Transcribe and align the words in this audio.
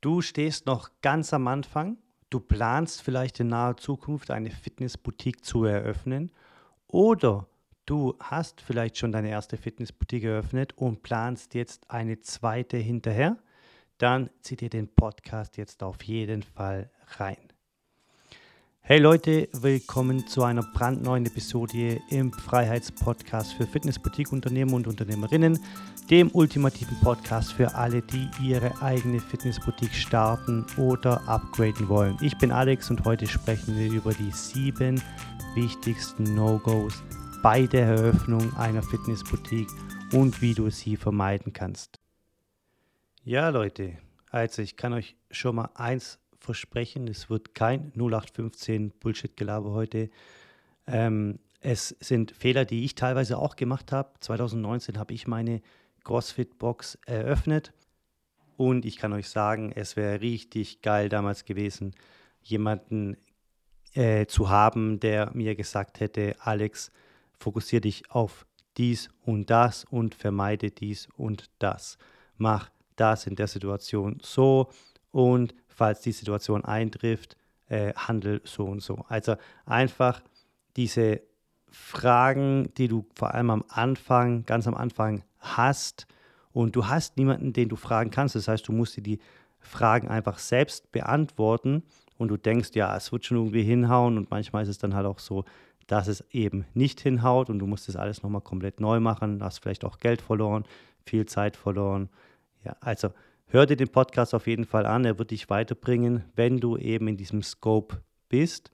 Du 0.00 0.22
stehst 0.22 0.64
noch 0.64 0.90
ganz 1.02 1.34
am 1.34 1.46
Anfang. 1.46 1.98
Du 2.30 2.40
planst 2.40 3.02
vielleicht 3.02 3.40
in 3.40 3.48
naher 3.48 3.76
Zukunft 3.76 4.30
eine 4.30 4.50
Fitnessboutique 4.50 5.44
zu 5.44 5.64
eröffnen. 5.64 6.30
Oder 6.86 7.46
du 7.84 8.14
hast 8.18 8.62
vielleicht 8.62 8.96
schon 8.96 9.12
deine 9.12 9.28
erste 9.28 9.58
Fitnessboutique 9.58 10.24
eröffnet 10.24 10.72
und 10.78 11.02
planst 11.02 11.54
jetzt 11.54 11.90
eine 11.90 12.20
zweite 12.20 12.78
hinterher. 12.78 13.36
Dann 13.98 14.30
zieh 14.40 14.56
dir 14.56 14.70
den 14.70 14.88
Podcast 14.88 15.58
jetzt 15.58 15.82
auf 15.82 16.02
jeden 16.04 16.42
Fall 16.42 16.90
rein. 17.18 17.49
Hey 18.82 18.98
Leute, 18.98 19.48
willkommen 19.52 20.26
zu 20.26 20.42
einer 20.42 20.62
brandneuen 20.62 21.24
Episode 21.24 22.00
im 22.10 22.32
Freiheitspodcast 22.32 23.52
für 23.52 23.66
Fitnessboutique-Unternehmer 23.66 24.74
und 24.74 24.88
Unternehmerinnen, 24.88 25.60
dem 26.10 26.30
ultimativen 26.32 26.98
Podcast 27.00 27.52
für 27.52 27.72
alle, 27.74 28.02
die 28.02 28.28
ihre 28.42 28.82
eigene 28.82 29.20
Fitnessboutique 29.20 29.94
starten 29.94 30.66
oder 30.76 31.26
upgraden 31.28 31.88
wollen. 31.88 32.16
Ich 32.20 32.36
bin 32.38 32.50
Alex 32.50 32.90
und 32.90 33.04
heute 33.04 33.26
sprechen 33.26 33.78
wir 33.78 33.92
über 33.92 34.12
die 34.12 34.32
sieben 34.32 35.00
wichtigsten 35.54 36.34
No-Gos 36.34 37.02
bei 37.42 37.66
der 37.66 37.86
Eröffnung 37.86 38.52
einer 38.56 38.82
Fitnessboutique 38.82 39.70
und 40.12 40.42
wie 40.42 40.54
du 40.54 40.70
sie 40.70 40.96
vermeiden 40.96 41.52
kannst. 41.52 42.00
Ja 43.22 43.50
Leute, 43.50 43.98
also 44.30 44.62
ich 44.62 44.76
kann 44.76 44.92
euch 44.92 45.16
schon 45.30 45.56
mal 45.56 45.70
eins 45.74 46.19
versprechen, 46.40 47.06
es 47.08 47.30
wird 47.30 47.54
kein 47.54 47.92
0815 47.94 48.90
Bullshit-Gelaber 48.98 49.70
heute. 49.72 50.10
Ähm, 50.86 51.38
es 51.60 51.88
sind 52.00 52.32
Fehler, 52.32 52.64
die 52.64 52.84
ich 52.84 52.94
teilweise 52.94 53.38
auch 53.38 53.56
gemacht 53.56 53.92
habe. 53.92 54.10
2019 54.20 54.98
habe 54.98 55.14
ich 55.14 55.26
meine 55.26 55.60
CrossFit-Box 56.04 56.98
eröffnet 57.06 57.72
und 58.56 58.84
ich 58.84 58.96
kann 58.96 59.12
euch 59.12 59.28
sagen, 59.28 59.72
es 59.74 59.96
wäre 59.96 60.20
richtig 60.20 60.82
geil 60.82 61.08
damals 61.08 61.44
gewesen, 61.44 61.94
jemanden 62.42 63.16
äh, 63.94 64.26
zu 64.26 64.48
haben, 64.50 65.00
der 65.00 65.30
mir 65.34 65.54
gesagt 65.54 66.00
hätte, 66.00 66.36
Alex, 66.40 66.90
fokussiere 67.38 67.80
dich 67.80 68.10
auf 68.10 68.46
dies 68.76 69.08
und 69.22 69.50
das 69.50 69.84
und 69.84 70.14
vermeide 70.14 70.70
dies 70.70 71.08
und 71.16 71.50
das. 71.58 71.98
Mach 72.36 72.70
das 72.96 73.26
in 73.26 73.34
der 73.34 73.46
Situation 73.46 74.18
so 74.22 74.70
und 75.10 75.54
falls 75.80 76.02
die 76.02 76.12
Situation 76.12 76.62
eintrifft, 76.62 77.38
äh, 77.70 77.94
handel 77.94 78.42
so 78.44 78.66
und 78.66 78.82
so. 78.82 79.06
Also 79.08 79.36
einfach 79.64 80.20
diese 80.76 81.22
Fragen, 81.70 82.68
die 82.76 82.86
du 82.86 83.06
vor 83.14 83.32
allem 83.32 83.48
am 83.48 83.64
Anfang, 83.68 84.44
ganz 84.44 84.66
am 84.66 84.74
Anfang 84.74 85.22
hast 85.38 86.06
und 86.52 86.76
du 86.76 86.88
hast 86.88 87.16
niemanden, 87.16 87.54
den 87.54 87.70
du 87.70 87.76
fragen 87.76 88.10
kannst. 88.10 88.34
Das 88.34 88.46
heißt, 88.46 88.68
du 88.68 88.72
musst 88.72 88.98
dir 88.98 89.02
die 89.02 89.20
Fragen 89.58 90.08
einfach 90.08 90.38
selbst 90.38 90.92
beantworten 90.92 91.82
und 92.18 92.28
du 92.28 92.36
denkst, 92.36 92.72
ja, 92.74 92.94
es 92.94 93.10
wird 93.10 93.24
schon 93.24 93.38
irgendwie 93.38 93.62
hinhauen 93.62 94.18
und 94.18 94.30
manchmal 94.30 94.64
ist 94.64 94.68
es 94.68 94.76
dann 94.76 94.94
halt 94.94 95.06
auch 95.06 95.18
so, 95.18 95.46
dass 95.86 96.08
es 96.08 96.22
eben 96.30 96.66
nicht 96.74 97.00
hinhaut 97.00 97.48
und 97.48 97.58
du 97.58 97.66
musst 97.66 97.88
das 97.88 97.96
alles 97.96 98.22
nochmal 98.22 98.42
komplett 98.42 98.80
neu 98.80 99.00
machen, 99.00 99.42
hast 99.42 99.60
vielleicht 99.60 99.86
auch 99.86 99.98
Geld 99.98 100.20
verloren, 100.20 100.64
viel 101.06 101.24
Zeit 101.24 101.56
verloren. 101.56 102.10
Ja, 102.66 102.76
also 102.80 103.14
hör 103.50 103.66
dir 103.66 103.76
den 103.76 103.88
Podcast 103.88 104.32
auf 104.34 104.46
jeden 104.46 104.64
Fall 104.64 104.86
an. 104.86 105.04
Er 105.04 105.18
wird 105.18 105.32
dich 105.32 105.50
weiterbringen, 105.50 106.24
wenn 106.36 106.58
du 106.58 106.76
eben 106.76 107.08
in 107.08 107.16
diesem 107.16 107.42
Scope 107.42 108.02
bist. 108.28 108.70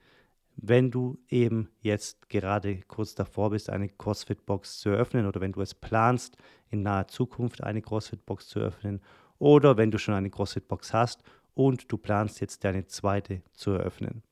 Wenn 0.55 0.91
du 0.91 1.19
eben 1.29 1.69
jetzt 1.81 2.29
gerade 2.29 2.81
kurz 2.89 3.15
davor 3.15 3.51
bist, 3.51 3.69
eine 3.69 3.89
CrossFit-Box 3.89 4.81
zu 4.81 4.91
eröffnen 4.91 5.27
oder 5.27 5.41
wenn 5.41 5.53
du 5.53 5.61
es 5.61 5.75
planst, 5.75 6.37
in 6.71 6.83
naher 6.83 7.09
Zukunft 7.09 7.63
eine 7.63 7.83
CrossFit-Box 7.83 8.49
zu 8.49 8.61
eröffnen 8.61 9.01
oder 9.39 9.77
wenn 9.77 9.91
du 9.91 9.99
schon 9.99 10.15
eine 10.15 10.31
CrossFit-Box 10.31 10.95
hast 10.95 11.23
und 11.55 11.91
du 11.93 11.99
planst 11.99 12.41
jetzt 12.41 12.65
deine 12.65 12.87
zweite 12.87 13.43
zu 13.53 13.73
eröffnen. 13.73 14.23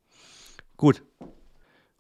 Gut, 0.79 1.03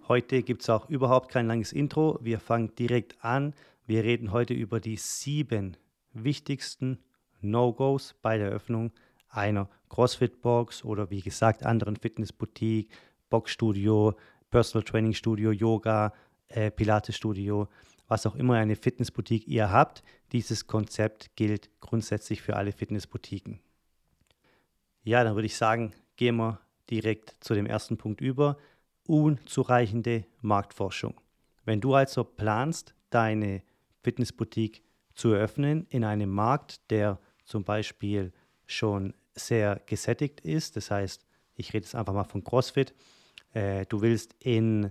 heute 0.08 0.42
gibt 0.42 0.62
es 0.62 0.70
auch 0.70 0.88
überhaupt 0.88 1.30
kein 1.30 1.46
langes 1.46 1.72
Intro. 1.72 2.18
Wir 2.22 2.40
fangen 2.40 2.74
direkt 2.76 3.22
an. 3.22 3.54
Wir 3.86 4.04
reden 4.04 4.32
heute 4.32 4.54
über 4.54 4.80
die 4.80 4.96
sieben 4.96 5.76
wichtigsten 6.12 6.98
No-Gos 7.44 8.14
bei 8.22 8.38
der 8.38 8.48
Eröffnung 8.48 8.92
einer 9.28 9.68
CrossFit-Box 9.88 10.84
oder 10.84 11.10
wie 11.10 11.20
gesagt 11.20 11.64
anderen 11.64 11.96
Fitnessboutique, 11.96 12.90
Boxstudio, 13.30 14.14
Personal 14.50 14.84
Training 14.84 15.14
Studio, 15.14 15.50
Yoga, 15.50 16.12
äh, 16.48 16.70
Pilates 16.70 17.16
Studio, 17.16 17.68
was 18.06 18.26
auch 18.26 18.36
immer 18.36 18.54
eine 18.54 18.76
Fitnessboutique 18.76 19.48
ihr 19.48 19.70
habt. 19.70 20.02
Dieses 20.32 20.66
Konzept 20.66 21.34
gilt 21.36 21.70
grundsätzlich 21.80 22.42
für 22.42 22.56
alle 22.56 22.72
Fitnessboutiquen. 22.72 23.60
Ja, 25.02 25.24
dann 25.24 25.34
würde 25.34 25.46
ich 25.46 25.56
sagen, 25.56 25.92
gehen 26.16 26.36
wir 26.36 26.60
direkt 26.90 27.36
zu 27.40 27.54
dem 27.54 27.66
ersten 27.66 27.96
Punkt 27.96 28.20
über. 28.20 28.56
Unzureichende 29.06 30.24
Marktforschung. 30.40 31.20
Wenn 31.64 31.80
du 31.80 31.94
also 31.94 32.24
planst, 32.24 32.94
deine 33.10 33.62
Fitnessboutique 34.02 34.82
zu 35.14 35.32
eröffnen 35.32 35.86
in 35.90 36.04
einem 36.04 36.30
Markt, 36.30 36.90
der 36.90 37.18
zum 37.44 37.64
Beispiel 37.64 38.32
schon 38.66 39.14
sehr 39.34 39.80
gesättigt 39.86 40.40
ist. 40.40 40.76
Das 40.76 40.90
heißt, 40.90 41.26
ich 41.54 41.72
rede 41.72 41.84
jetzt 41.84 41.94
einfach 41.94 42.14
mal 42.14 42.24
von 42.24 42.44
CrossFit. 42.44 42.94
Äh, 43.52 43.86
du 43.86 44.00
willst 44.00 44.34
in 44.40 44.90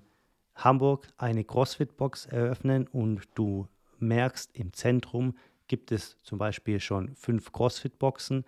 Hamburg 0.55 1.07
eine 1.17 1.43
CrossFit-Box 1.43 2.27
eröffnen 2.27 2.87
und 2.87 3.27
du 3.35 3.67
merkst, 3.99 4.55
im 4.55 4.73
Zentrum 4.73 5.35
gibt 5.67 5.91
es 5.91 6.17
zum 6.23 6.37
Beispiel 6.37 6.79
schon 6.79 7.15
fünf 7.15 7.51
CrossFit-Boxen, 7.51 8.45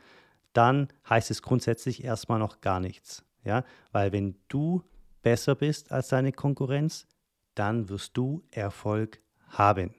dann 0.53 0.88
heißt 1.09 1.31
es 1.31 1.41
grundsätzlich 1.41 2.03
erstmal 2.03 2.39
noch 2.39 2.61
gar 2.61 2.79
nichts. 2.79 3.25
Ja? 3.44 3.63
Weil 3.91 4.11
wenn 4.11 4.35
du 4.47 4.83
besser 5.21 5.55
bist 5.55 5.91
als 5.91 6.09
deine 6.09 6.31
Konkurrenz, 6.31 7.07
dann 7.55 7.89
wirst 7.89 8.15
du 8.15 8.44
Erfolg 8.51 9.19
haben. 9.49 9.95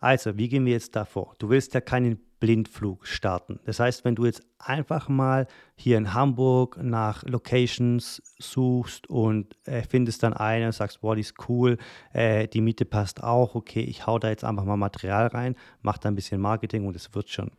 Also, 0.00 0.36
wie 0.36 0.48
gehen 0.48 0.64
wir 0.64 0.72
jetzt 0.72 0.94
davor? 0.94 1.34
Du 1.38 1.48
willst 1.48 1.74
ja 1.74 1.80
keinen 1.80 2.20
Blindflug 2.40 3.06
starten. 3.06 3.58
Das 3.64 3.80
heißt, 3.80 4.04
wenn 4.04 4.14
du 4.14 4.24
jetzt 4.24 4.42
einfach 4.58 5.08
mal 5.08 5.46
hier 5.74 5.98
in 5.98 6.14
Hamburg 6.14 6.78
nach 6.82 7.24
Locations 7.24 8.22
suchst 8.38 9.08
und 9.08 9.56
äh, 9.66 9.82
findest 9.82 10.22
dann 10.22 10.32
eine 10.32 10.66
und 10.66 10.72
sagst, 10.72 11.00
boah, 11.00 11.14
die 11.14 11.22
ist 11.22 11.34
cool, 11.48 11.78
äh, 12.12 12.46
die 12.46 12.60
Miete 12.60 12.84
passt 12.84 13.22
auch, 13.22 13.54
okay, 13.54 13.80
ich 13.80 14.06
hau 14.06 14.18
da 14.18 14.28
jetzt 14.28 14.44
einfach 14.44 14.64
mal 14.64 14.76
Material 14.76 15.26
rein, 15.28 15.56
mach 15.82 15.98
da 15.98 16.08
ein 16.08 16.14
bisschen 16.14 16.40
Marketing 16.40 16.86
und 16.86 16.96
es 16.96 17.14
wird 17.14 17.28
schon. 17.28 17.50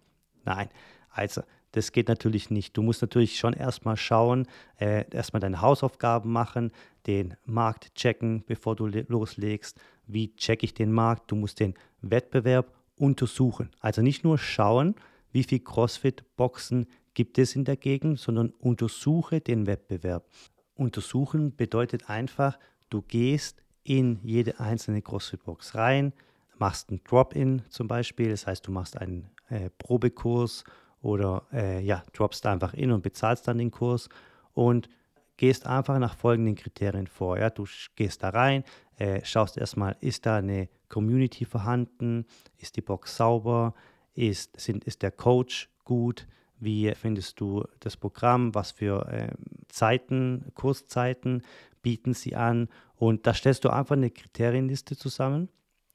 Nein, 0.45 0.69
also 1.09 1.41
das 1.72 1.91
geht 1.91 2.07
natürlich 2.07 2.50
nicht. 2.50 2.75
Du 2.75 2.81
musst 2.81 3.01
natürlich 3.01 3.38
schon 3.38 3.53
erstmal 3.53 3.97
schauen, 3.97 4.47
äh, 4.79 5.06
erstmal 5.11 5.40
deine 5.40 5.61
Hausaufgaben 5.61 6.31
machen, 6.31 6.72
den 7.06 7.35
Markt 7.46 7.94
checken, 7.96 8.44
bevor 8.46 8.75
du 8.75 8.88
loslegst. 8.88 9.79
Wie 10.07 10.35
checke 10.35 10.66
ich 10.66 10.73
den 10.73 10.91
Markt? 10.91 11.29
Du 11.29 11.35
musst 11.35 11.59
den 11.59 11.75
Wettbewerb 12.01 12.73
untersuchen. 13.00 13.70
Also 13.80 14.02
nicht 14.02 14.24
nur 14.24 14.38
schauen, 14.38 14.96
wie 15.32 15.44
viele 15.44 15.62
CrossFit-Boxen 15.62 16.88
gibt 17.14 17.38
es 17.38 17.56
in 17.56 17.66
der 17.66 17.78
Gegend, 17.78 18.20
sondern 18.20 18.50
untersuche 18.60 19.42
den 19.42 19.68
Wettbewerb. 19.68 20.28
Untersuchen 20.76 21.56
bedeutet 21.56 22.09
einfach, 22.09 22.58
du 22.90 23.02
gehst 23.02 23.64
in 23.84 24.20
jede 24.24 24.59
einzelne 24.59 25.02
CrossFit-Box 25.02 25.76
rein, 25.76 26.14
machst 26.58 26.92
ein 26.92 27.02
Drop-in 27.04 27.64
zum 27.70 27.88
Beispiel, 27.88 28.30
das 28.30 28.46
heißt, 28.46 28.68
du 28.68 28.72
machst 28.72 28.98
einen 28.98 29.30
äh, 29.50 29.70
Probekurs 29.78 30.64
oder 31.02 31.44
äh, 31.54 31.82
ja, 31.82 32.04
droppst 32.14 32.46
einfach 32.46 32.74
in 32.74 32.92
und 32.92 33.02
bezahlst 33.02 33.48
dann 33.48 33.58
den 33.58 33.72
Kurs 33.72 34.09
und 34.54 34.90
gehst 35.40 35.66
einfach 35.66 36.00
nach 36.00 36.18
folgenden 36.18 36.56
Kriterien 36.56 37.08
vor. 37.08 37.40
Ja? 37.40 37.50
Du 37.50 37.66
gehst 37.96 38.24
da 38.24 38.30
rein, 38.30 38.66
äh, 38.98 39.24
schaust 39.24 39.56
erstmal, 39.56 39.96
ist 40.02 40.26
da 40.26 40.36
eine 40.36 40.68
Community 40.90 41.46
vorhanden, 41.46 42.26
ist 42.58 42.76
die 42.76 42.82
Box 42.82 43.16
sauber, 43.16 43.74
ist, 44.14 44.60
sind, 44.60 44.84
ist 44.84 45.02
der 45.02 45.12
Coach 45.12 45.70
gut, 45.86 46.28
wie 46.60 46.94
findest 46.94 47.40
du 47.40 47.64
das 47.80 47.96
Programm, 47.96 48.54
was 48.54 48.72
für 48.72 49.08
äh, 49.08 49.32
Zeiten, 49.70 50.52
Kurszeiten 50.56 51.44
bieten 51.82 52.14
sie 52.14 52.35
an 52.35 52.68
und 52.97 53.26
da 53.26 53.34
stellst 53.34 53.64
du 53.64 53.70
einfach 53.70 53.96
eine 53.96 54.12
Kriterienliste 54.12 54.97
zusammen 54.97 55.47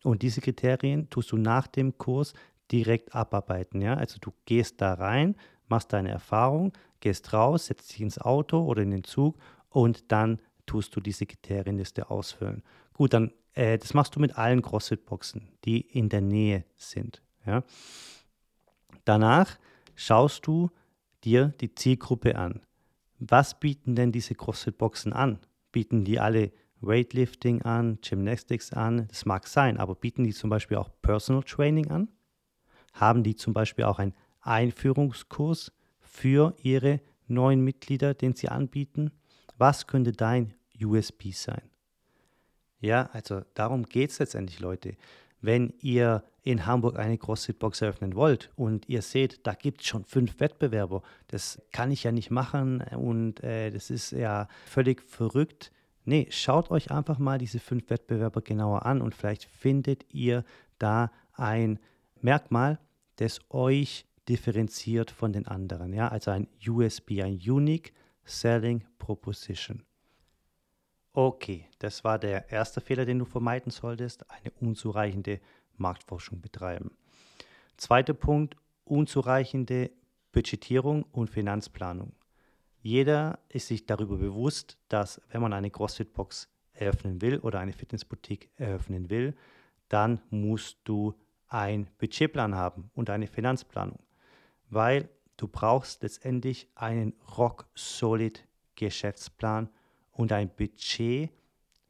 und 0.05 0.23
diese 0.23 0.41
Kriterien 0.41 1.11
tust 1.11 1.33
du 1.33 1.37
nach 1.37 1.67
dem 1.67 1.99
Kurs 1.99 2.33
direkt 2.73 3.15
abarbeiten. 3.15 3.83
Ja? 3.83 3.93
Also 3.93 4.17
du 4.23 4.33
gehst 4.47 4.81
da 4.81 4.95
rein, 4.95 5.37
machst 5.69 5.93
deine 5.93 6.13
Erfahrung, 6.13 6.73
gehst 7.05 7.33
raus, 7.35 7.67
setzt 7.67 7.93
dich 7.93 8.01
ins 8.01 8.19
Auto 8.19 8.65
oder 8.65 8.83
in 8.83 8.91
den 8.91 9.05
Zug 9.05 9.37
und 9.69 10.11
dann 10.11 10.41
tust 10.67 10.97
du 10.97 11.01
diese 11.01 11.27
Kriterienliste 11.27 12.11
ausfüllen. 12.11 12.63
Gut, 12.95 13.13
dann 13.13 13.31
äh, 13.53 13.79
das 13.79 13.93
machst 13.93 14.17
du 14.17 14.21
mit 14.21 14.37
allen 14.39 14.63
CrossFit-Boxen, 14.63 15.49
die 15.65 15.81
in 15.81 16.09
der 16.09 16.23
Nähe 16.23 16.65
sind. 16.77 17.23
Ja? 17.47 17.63
Danach 19.05 19.59
schaust 19.95 20.47
du 20.47 20.71
dir 21.25 21.53
die 21.61 21.75
Zielgruppe 21.75 22.37
an. 22.37 22.63
Was 23.19 23.61
bieten 23.61 23.95
denn 23.95 24.11
diese 24.11 24.35
CrossFit-Boxen 24.35 25.13
an? 25.13 25.39
Bieten 25.73 26.05
die 26.05 26.19
alle 26.19 26.53
Weightlifting 26.81 27.63
an, 27.63 27.99
Gymnastics 28.01 28.73
an? 28.73 29.09
Das 29.09 29.27
mag 29.27 29.47
sein, 29.47 29.77
aber 29.77 29.95
bieten 29.95 30.25
die 30.25 30.33
zum 30.33 30.49
Beispiel 30.49 30.79
auch 30.79 30.91
Personal 31.03 31.43
Training 31.43 31.91
an? 31.91 32.09
Haben 32.95 33.23
die 33.23 33.37
zum 33.37 33.53
Beispiel 33.53 33.85
auch 33.85 33.99
einen 33.99 34.15
Einführungskurs 34.41 35.71
für 36.15 36.55
ihre 36.63 37.01
neuen 37.27 37.61
Mitglieder, 37.63 38.15
den 38.15 38.35
sie 38.35 38.49
anbieten? 38.49 39.11
Was 39.59 39.87
könnte 39.87 40.13
dein 40.13 40.55
USB 40.81 41.33
sein? 41.33 41.63
Ja, 42.81 43.09
also 43.13 43.43
darum 43.55 43.85
geht 43.85 44.11
es 44.11 44.21
letztendlich, 44.21 44.61
Leute. 44.61 44.97
Wenn 45.41 45.75
ihr 45.81 46.23
in 46.43 46.67
Hamburg 46.67 46.99
eine 46.99 47.19
CrossFit-Box 47.19 47.83
eröffnen 47.83 48.15
wollt 48.15 48.51
und 48.55 48.89
ihr 48.89 49.03
seht, 49.03 49.47
da 49.47 49.55
gibt 49.55 49.81
es 49.81 49.89
schon 49.89 50.05
fünf 50.05 50.39
Wettbewerber, 50.39 51.03
das 51.29 51.61
kann 51.73 51.91
ich 51.91 52.05
ja 52.05 52.13
nicht 52.13 52.31
machen 52.31 52.81
und 52.97 53.43
äh, 53.43 53.71
das 53.71 53.91
ist 53.91 54.13
ja 54.13 54.49
völlig 54.67 55.03
verrückt. 55.03 55.73
Nee, 56.05 56.29
schaut 56.31 56.71
euch 56.71 56.91
einfach 56.91 57.19
mal 57.19 57.39
diese 57.39 57.59
fünf 57.59 57.91
Wettbewerber 57.91 58.41
genauer 58.41 58.87
an 58.87 59.03
und 59.03 59.15
vielleicht 59.15 59.45
findet 59.45 60.05
ihr 60.13 60.45
da 60.79 61.11
ein 61.33 61.79
Merkmal, 62.21 62.79
das 63.17 63.41
euch 63.51 64.07
differenziert 64.29 65.11
von 65.11 65.33
den 65.33 65.47
anderen. 65.47 65.93
Ja? 65.93 66.09
Also 66.09 66.31
ein 66.31 66.49
USB, 66.67 67.23
ein 67.23 67.35
Unique 67.35 67.93
Selling 68.25 68.85
Proposition. 68.99 69.83
Okay, 71.13 71.69
das 71.79 72.03
war 72.03 72.19
der 72.19 72.51
erste 72.51 72.81
Fehler, 72.81 73.05
den 73.05 73.21
du 73.21 73.25
vermeiden 73.25 73.71
solltest, 73.71 74.29
eine 74.31 74.51
unzureichende 74.61 75.41
Marktforschung 75.77 76.41
betreiben. 76.41 76.97
Zweiter 77.77 78.15
Punkt, 78.15 78.57
unzureichende 78.85 79.91
Budgetierung 80.33 81.05
und 81.13 81.31
Finanzplanung. 81.31 82.15
Jeder 82.81 83.39
ist 83.49 83.69
sich 83.69 83.87
darüber 83.87 84.17
bewusst, 84.17 84.77
dass 84.89 85.21
wenn 85.31 85.41
man 85.41 85.53
eine 85.53 85.71
CrossFit-Box 85.71 86.49
eröffnen 86.73 87.23
will 87.23 87.39
oder 87.39 87.61
eine 87.61 87.73
Fitnessboutique 87.73 88.51
eröffnen 88.57 89.09
will, 89.09 89.35
dann 89.89 90.21
musst 90.31 90.79
du 90.85 91.15
ein 91.47 91.89
Budgetplan 91.99 92.55
haben 92.57 92.91
und 92.95 93.11
eine 93.11 93.29
Finanzplanung, 93.29 94.01
weil 94.75 95.09
du 95.37 95.49
brauchst 95.49 96.03
letztendlich 96.03 96.69
einen 96.75 97.15
rock-solid 97.37 98.47
Geschäftsplan 98.75 99.69
und 100.13 100.33
ein 100.33 100.51
Budget, 100.55 101.31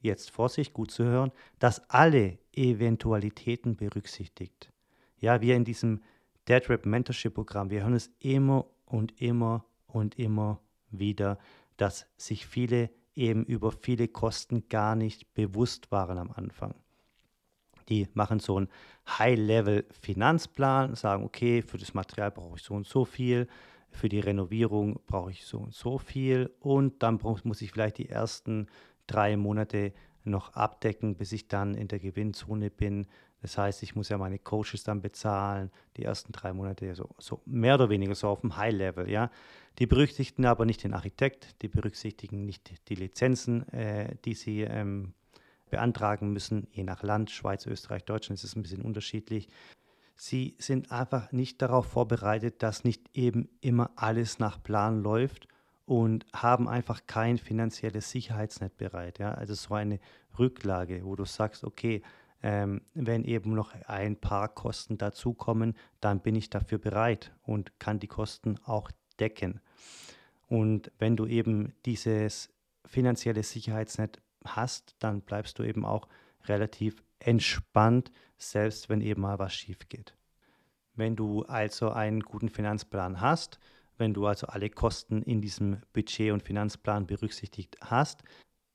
jetzt 0.00 0.30
Vorsicht, 0.30 0.72
gut 0.72 0.90
zu 0.90 1.04
hören, 1.04 1.32
das 1.58 1.88
alle 1.90 2.38
Eventualitäten 2.52 3.76
berücksichtigt. 3.76 4.70
Ja, 5.18 5.40
wir 5.40 5.56
in 5.56 5.64
diesem 5.64 6.02
Dead 6.48 6.68
Rap 6.68 6.84
Mentorship 6.84 7.34
Programm, 7.34 7.70
wir 7.70 7.82
hören 7.82 7.94
es 7.94 8.10
immer 8.18 8.66
und 8.84 9.20
immer 9.20 9.64
und 9.86 10.18
immer 10.18 10.60
wieder, 10.90 11.38
dass 11.76 12.06
sich 12.16 12.46
viele 12.46 12.90
eben 13.14 13.44
über 13.44 13.72
viele 13.72 14.08
Kosten 14.08 14.68
gar 14.68 14.96
nicht 14.96 15.32
bewusst 15.34 15.90
waren 15.90 16.18
am 16.18 16.30
Anfang. 16.30 16.74
Die 17.88 18.08
machen 18.14 18.40
so 18.40 18.56
einen 18.56 18.68
High-Level-Finanzplan, 19.06 20.94
sagen, 20.94 21.24
okay, 21.24 21.62
für 21.62 21.78
das 21.78 21.94
Material 21.94 22.30
brauche 22.30 22.56
ich 22.56 22.62
so 22.62 22.74
und 22.74 22.86
so 22.86 23.04
viel, 23.04 23.46
für 23.90 24.08
die 24.08 24.20
Renovierung 24.20 24.98
brauche 25.06 25.30
ich 25.30 25.44
so 25.44 25.58
und 25.58 25.74
so 25.74 25.98
viel 25.98 26.50
und 26.60 27.02
dann 27.02 27.20
muss 27.44 27.62
ich 27.62 27.72
vielleicht 27.72 27.98
die 27.98 28.08
ersten 28.08 28.66
drei 29.06 29.36
Monate 29.36 29.92
noch 30.24 30.54
abdecken, 30.54 31.16
bis 31.16 31.32
ich 31.32 31.48
dann 31.48 31.74
in 31.74 31.88
der 31.88 31.98
Gewinnzone 31.98 32.70
bin. 32.70 33.06
Das 33.42 33.58
heißt, 33.58 33.82
ich 33.82 33.94
muss 33.94 34.08
ja 34.08 34.16
meine 34.16 34.38
Coaches 34.38 34.84
dann 34.84 35.02
bezahlen, 35.02 35.70
die 35.98 36.04
ersten 36.04 36.32
drei 36.32 36.54
Monate, 36.54 36.94
so, 36.94 37.10
so 37.18 37.42
mehr 37.44 37.74
oder 37.74 37.90
weniger 37.90 38.14
so 38.14 38.28
auf 38.28 38.40
dem 38.40 38.56
High-Level, 38.56 39.10
ja. 39.10 39.30
Die 39.78 39.86
berücksichtigen 39.86 40.46
aber 40.46 40.64
nicht 40.64 40.82
den 40.82 40.94
Architekt, 40.94 41.60
die 41.60 41.68
berücksichtigen 41.68 42.46
nicht 42.46 42.88
die 42.88 42.94
Lizenzen, 42.94 43.68
äh, 43.68 44.16
die 44.24 44.34
sie 44.34 44.62
ähm, 44.62 45.12
beantragen 45.70 46.32
müssen, 46.32 46.66
je 46.70 46.84
nach 46.84 47.02
Land, 47.02 47.30
Schweiz, 47.30 47.66
Österreich, 47.66 48.04
Deutschland 48.04 48.38
ist 48.38 48.44
es 48.44 48.56
ein 48.56 48.62
bisschen 48.62 48.82
unterschiedlich. 48.82 49.48
Sie 50.16 50.56
sind 50.58 50.92
einfach 50.92 51.32
nicht 51.32 51.60
darauf 51.60 51.86
vorbereitet, 51.86 52.62
dass 52.62 52.84
nicht 52.84 53.10
eben 53.14 53.48
immer 53.60 53.90
alles 53.96 54.38
nach 54.38 54.62
Plan 54.62 55.02
läuft 55.02 55.48
und 55.86 56.24
haben 56.32 56.68
einfach 56.68 57.06
kein 57.06 57.38
finanzielles 57.38 58.10
Sicherheitsnetz 58.10 58.74
bereit. 58.74 59.18
Ja? 59.18 59.32
Also 59.32 59.54
so 59.54 59.74
eine 59.74 59.98
Rücklage, 60.38 61.04
wo 61.04 61.16
du 61.16 61.24
sagst, 61.24 61.64
okay, 61.64 62.02
ähm, 62.42 62.82
wenn 62.94 63.24
eben 63.24 63.54
noch 63.54 63.72
ein 63.86 64.16
paar 64.16 64.48
Kosten 64.48 64.98
dazukommen, 64.98 65.74
dann 66.00 66.20
bin 66.20 66.36
ich 66.36 66.50
dafür 66.50 66.78
bereit 66.78 67.34
und 67.42 67.78
kann 67.80 67.98
die 67.98 68.06
Kosten 68.06 68.58
auch 68.64 68.90
decken. 69.18 69.60
Und 70.46 70.92
wenn 70.98 71.16
du 71.16 71.26
eben 71.26 71.72
dieses 71.86 72.50
finanzielle 72.84 73.42
Sicherheitsnetz 73.42 74.18
hast, 74.46 74.94
dann 74.98 75.22
bleibst 75.22 75.58
du 75.58 75.62
eben 75.62 75.84
auch 75.84 76.08
relativ 76.44 77.02
entspannt, 77.18 78.10
selbst 78.36 78.88
wenn 78.88 79.00
eben 79.00 79.22
mal 79.22 79.38
was 79.38 79.54
schief 79.54 79.88
geht. 79.88 80.16
Wenn 80.94 81.16
du 81.16 81.42
also 81.42 81.90
einen 81.90 82.20
guten 82.20 82.48
Finanzplan 82.48 83.20
hast, 83.20 83.58
wenn 83.96 84.14
du 84.14 84.26
also 84.26 84.46
alle 84.48 84.70
Kosten 84.70 85.22
in 85.22 85.40
diesem 85.40 85.80
Budget- 85.92 86.32
und 86.32 86.42
Finanzplan 86.42 87.06
berücksichtigt 87.06 87.76
hast, 87.80 88.22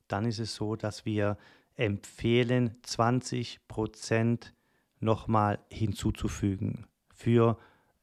dann 0.08 0.26
ist 0.26 0.40
es 0.40 0.56
so, 0.56 0.76
dass 0.76 1.06
wir 1.06 1.38
empfehlen, 1.76 2.78
20 2.84 3.68
Prozent 3.68 4.54
nochmal 5.00 5.60
hinzuzufügen 5.72 6.88
für 7.14 7.58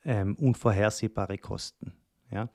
ähm, 0.04 0.34
unvorhersehbare 0.36 1.38
Kosten. 1.38 1.92
Ja? 2.30 2.48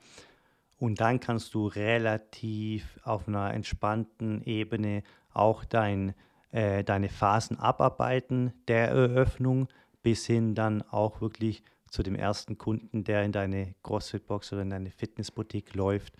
Und 0.82 1.00
dann 1.00 1.20
kannst 1.20 1.54
du 1.54 1.68
relativ 1.68 2.98
auf 3.04 3.28
einer 3.28 3.54
entspannten 3.54 4.42
Ebene 4.42 5.04
auch 5.32 5.64
dein, 5.64 6.12
äh, 6.50 6.82
deine 6.82 7.08
Phasen 7.08 7.56
abarbeiten 7.56 8.52
der 8.66 8.88
Eröffnung 8.88 9.68
bis 10.02 10.26
hin 10.26 10.56
dann 10.56 10.82
auch 10.82 11.20
wirklich 11.20 11.62
zu 11.88 12.02
dem 12.02 12.16
ersten 12.16 12.58
Kunden, 12.58 13.04
der 13.04 13.22
in 13.22 13.30
deine 13.30 13.76
CrossFit-Box 13.84 14.54
oder 14.54 14.62
in 14.62 14.70
deine 14.70 14.90
Fitnessboutique 14.90 15.72
läuft 15.76 16.14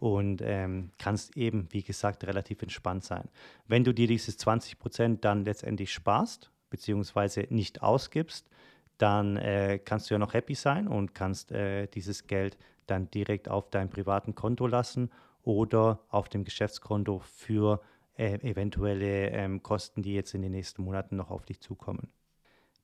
und 0.00 0.42
ähm, 0.42 0.90
kannst 0.98 1.36
eben, 1.36 1.68
wie 1.70 1.84
gesagt, 1.84 2.24
relativ 2.24 2.62
entspannt 2.62 3.04
sein. 3.04 3.28
Wenn 3.68 3.84
du 3.84 3.94
dir 3.94 4.08
dieses 4.08 4.36
20 4.38 4.80
Prozent 4.80 5.24
dann 5.24 5.44
letztendlich 5.44 5.92
sparst, 5.92 6.50
beziehungsweise 6.68 7.46
nicht 7.50 7.80
ausgibst, 7.80 8.48
dann 9.00 9.36
äh, 9.36 9.78
kannst 9.82 10.10
du 10.10 10.14
ja 10.14 10.18
noch 10.18 10.34
happy 10.34 10.54
sein 10.54 10.86
und 10.86 11.14
kannst 11.14 11.52
äh, 11.52 11.86
dieses 11.86 12.26
Geld 12.26 12.58
dann 12.86 13.10
direkt 13.10 13.48
auf 13.48 13.70
deinem 13.70 13.88
privaten 13.88 14.34
Konto 14.34 14.66
lassen 14.66 15.10
oder 15.42 16.00
auf 16.08 16.28
dem 16.28 16.44
Geschäftskonto 16.44 17.20
für 17.20 17.80
äh, 18.18 18.34
eventuelle 18.48 19.30
ähm, 19.30 19.62
Kosten, 19.62 20.02
die 20.02 20.12
jetzt 20.12 20.34
in 20.34 20.42
den 20.42 20.52
nächsten 20.52 20.82
Monaten 20.82 21.16
noch 21.16 21.30
auf 21.30 21.46
dich 21.46 21.60
zukommen. 21.60 22.10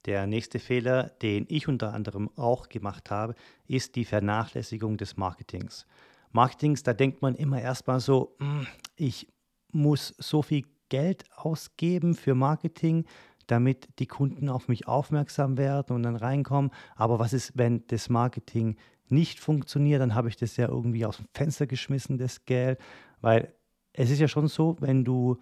Der 0.06 0.26
nächste 0.26 0.58
Fehler, 0.58 1.10
den 1.20 1.44
ich 1.48 1.68
unter 1.68 1.92
anderem 1.92 2.30
auch 2.36 2.68
gemacht 2.68 3.10
habe, 3.10 3.34
ist 3.66 3.96
die 3.96 4.04
Vernachlässigung 4.04 4.96
des 4.96 5.16
Marketings. 5.16 5.86
Marketings, 6.32 6.82
da 6.82 6.94
denkt 6.94 7.20
man 7.20 7.34
immer 7.34 7.60
erstmal 7.60 8.00
so, 8.00 8.36
hm, 8.38 8.66
ich 8.94 9.28
muss 9.72 10.14
so 10.18 10.40
viel 10.42 10.64
Geld 10.88 11.24
ausgeben 11.34 12.14
für 12.14 12.34
Marketing, 12.34 13.04
damit 13.46 13.88
die 13.98 14.06
Kunden 14.06 14.48
auf 14.48 14.68
mich 14.68 14.88
aufmerksam 14.88 15.56
werden 15.56 15.94
und 15.94 16.02
dann 16.02 16.16
reinkommen. 16.16 16.70
Aber 16.94 17.18
was 17.18 17.32
ist, 17.32 17.52
wenn 17.56 17.86
das 17.88 18.08
Marketing 18.08 18.76
nicht 19.08 19.40
funktioniert, 19.40 20.00
dann 20.00 20.14
habe 20.14 20.28
ich 20.28 20.36
das 20.36 20.56
ja 20.56 20.68
irgendwie 20.68 21.06
aus 21.06 21.18
dem 21.18 21.26
Fenster 21.32 21.66
geschmissen, 21.66 22.18
das 22.18 22.44
Geld. 22.44 22.78
Weil 23.20 23.52
es 23.92 24.10
ist 24.10 24.18
ja 24.18 24.28
schon 24.28 24.48
so, 24.48 24.76
wenn 24.80 25.04
du 25.04 25.38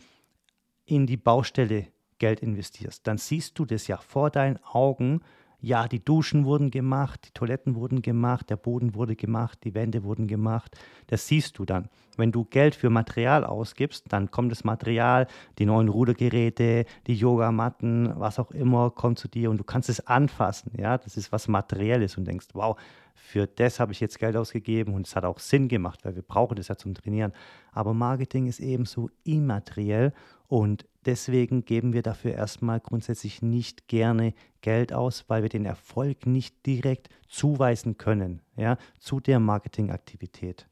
in 0.84 1.06
die 1.06 1.16
Baustelle 1.16 1.88
Geld 2.18 2.40
investierst, 2.40 3.06
dann 3.06 3.18
siehst 3.18 3.58
du 3.58 3.64
das 3.64 3.86
ja 3.86 3.96
vor 3.96 4.30
deinen 4.30 4.58
Augen. 4.64 5.22
Ja, 5.64 5.88
die 5.88 6.04
Duschen 6.04 6.44
wurden 6.44 6.70
gemacht, 6.70 7.20
die 7.24 7.30
Toiletten 7.30 7.74
wurden 7.74 8.02
gemacht, 8.02 8.50
der 8.50 8.58
Boden 8.58 8.94
wurde 8.94 9.16
gemacht, 9.16 9.60
die 9.64 9.72
Wände 9.72 10.04
wurden 10.04 10.28
gemacht. 10.28 10.76
Das 11.06 11.26
siehst 11.26 11.58
du 11.58 11.64
dann. 11.64 11.88
Wenn 12.18 12.32
du 12.32 12.44
Geld 12.44 12.74
für 12.74 12.90
Material 12.90 13.46
ausgibst, 13.46 14.04
dann 14.10 14.30
kommt 14.30 14.52
das 14.52 14.64
Material, 14.64 15.26
die 15.58 15.64
neuen 15.64 15.88
Rudergeräte, 15.88 16.84
die 17.06 17.14
Yogamatten, 17.14 18.12
was 18.20 18.38
auch 18.38 18.50
immer, 18.50 18.90
kommt 18.90 19.18
zu 19.18 19.26
dir 19.26 19.50
und 19.50 19.56
du 19.56 19.64
kannst 19.64 19.88
es 19.88 20.06
anfassen. 20.06 20.72
Ja, 20.76 20.98
das 20.98 21.16
ist 21.16 21.32
was 21.32 21.48
Materielles 21.48 22.18
und 22.18 22.26
denkst, 22.26 22.48
wow, 22.52 22.78
für 23.14 23.46
das 23.46 23.80
habe 23.80 23.92
ich 23.92 24.00
jetzt 24.00 24.18
Geld 24.18 24.36
ausgegeben 24.36 24.92
und 24.92 25.06
es 25.06 25.16
hat 25.16 25.24
auch 25.24 25.38
Sinn 25.38 25.68
gemacht, 25.68 26.04
weil 26.04 26.14
wir 26.14 26.22
brauchen 26.22 26.56
das 26.56 26.68
ja 26.68 26.76
zum 26.76 26.92
Trainieren. 26.92 27.32
Aber 27.72 27.94
Marketing 27.94 28.48
ist 28.48 28.60
ebenso 28.60 29.08
immateriell 29.24 30.12
und 30.48 30.86
deswegen 31.04 31.64
geben 31.64 31.92
wir 31.92 32.02
dafür 32.02 32.32
erstmal 32.32 32.80
grundsätzlich 32.80 33.42
nicht 33.42 33.88
gerne 33.88 34.34
Geld 34.60 34.92
aus, 34.92 35.24
weil 35.28 35.42
wir 35.42 35.48
den 35.48 35.64
Erfolg 35.64 36.26
nicht 36.26 36.66
direkt 36.66 37.08
zuweisen 37.28 37.98
können 37.98 38.42
ja, 38.56 38.76
zu 38.98 39.20
der 39.20 39.40
Marketingaktivität. 39.40 40.68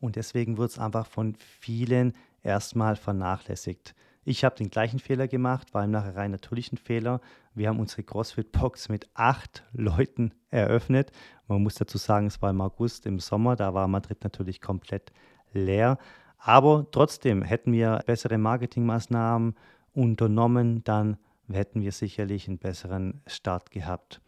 Und 0.00 0.16
deswegen 0.16 0.58
wird 0.58 0.70
es 0.70 0.78
einfach 0.78 1.06
von 1.06 1.34
vielen 1.34 2.12
erstmal 2.42 2.96
vernachlässigt. 2.96 3.94
Ich 4.26 4.44
habe 4.44 4.56
den 4.56 4.70
gleichen 4.70 4.98
Fehler 4.98 5.28
gemacht, 5.28 5.74
war 5.74 5.84
im 5.84 5.90
Nachhinein 5.90 6.30
natürlich 6.30 6.72
ein 6.72 6.78
Fehler. 6.78 7.20
Wir 7.54 7.68
haben 7.68 7.78
unsere 7.78 8.02
CrossFit-Box 8.02 8.88
mit 8.88 9.08
acht 9.12 9.64
Leuten 9.72 10.32
eröffnet. 10.50 11.10
Man 11.46 11.62
muss 11.62 11.74
dazu 11.74 11.98
sagen, 11.98 12.26
es 12.26 12.40
war 12.40 12.50
im 12.50 12.62
August, 12.62 13.04
im 13.04 13.20
Sommer, 13.20 13.54
da 13.54 13.74
war 13.74 13.86
Madrid 13.86 14.24
natürlich 14.24 14.62
komplett 14.62 15.12
leer. 15.52 15.98
Aber 16.46 16.86
trotzdem 16.90 17.40
hätten 17.40 17.72
wir 17.72 18.02
bessere 18.04 18.36
Marketingmaßnahmen 18.36 19.54
unternommen, 19.94 20.84
dann 20.84 21.16
hätten 21.50 21.80
wir 21.80 21.90
sicherlich 21.90 22.48
einen 22.48 22.58
besseren 22.58 23.22
Start 23.26 23.70
gehabt. 23.70 24.20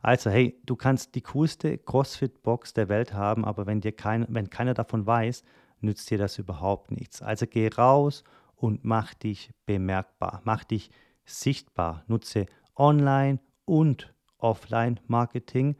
Also, 0.00 0.30
hey, 0.30 0.60
du 0.64 0.76
kannst 0.76 1.16
die 1.16 1.22
coolste 1.22 1.76
CrossFit-Box 1.76 2.74
der 2.74 2.88
Welt 2.88 3.14
haben, 3.14 3.44
aber 3.44 3.66
wenn, 3.66 3.80
dir 3.80 3.90
kein, 3.90 4.26
wenn 4.28 4.48
keiner 4.48 4.74
davon 4.74 5.06
weiß, 5.06 5.42
nützt 5.80 6.08
dir 6.08 6.18
das 6.18 6.38
überhaupt 6.38 6.92
nichts. 6.92 7.20
Also 7.20 7.46
geh 7.48 7.66
raus 7.66 8.22
und 8.54 8.84
mach 8.84 9.14
dich 9.14 9.50
bemerkbar, 9.66 10.42
mach 10.44 10.62
dich 10.62 10.90
sichtbar, 11.24 12.04
nutze 12.06 12.46
Online- 12.76 13.40
und 13.64 14.14
Offline-Marketing 14.38 15.74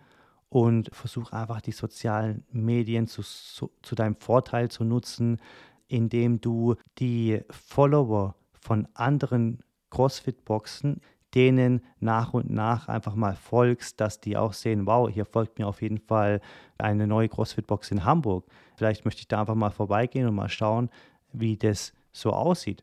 und 0.48 0.90
versuch 0.92 1.30
einfach 1.30 1.60
die 1.60 1.70
sozialen 1.70 2.44
Medien 2.50 3.06
zu, 3.06 3.22
zu, 3.22 3.70
zu 3.82 3.94
deinem 3.94 4.16
Vorteil 4.16 4.68
zu 4.68 4.82
nutzen, 4.82 5.40
indem 5.88 6.40
du 6.40 6.76
die 6.98 7.40
Follower 7.50 8.34
von 8.52 8.88
anderen 8.94 9.60
CrossFit-Boxen 9.90 11.00
denen 11.34 11.82
nach 12.00 12.32
und 12.32 12.50
nach 12.50 12.88
einfach 12.88 13.14
mal 13.14 13.36
folgst, 13.36 14.00
dass 14.00 14.20
die 14.20 14.38
auch 14.38 14.54
sehen, 14.54 14.86
wow, 14.86 15.10
hier 15.10 15.26
folgt 15.26 15.58
mir 15.58 15.66
auf 15.66 15.82
jeden 15.82 15.98
Fall 15.98 16.40
eine 16.78 17.06
neue 17.06 17.28
CrossFit-Box 17.28 17.90
in 17.90 18.04
Hamburg. 18.04 18.46
Vielleicht 18.76 19.04
möchte 19.04 19.20
ich 19.20 19.28
da 19.28 19.40
einfach 19.40 19.54
mal 19.54 19.70
vorbeigehen 19.70 20.26
und 20.26 20.34
mal 20.34 20.48
schauen, 20.48 20.88
wie 21.32 21.56
das 21.56 21.92
so 22.12 22.32
aussieht. 22.32 22.82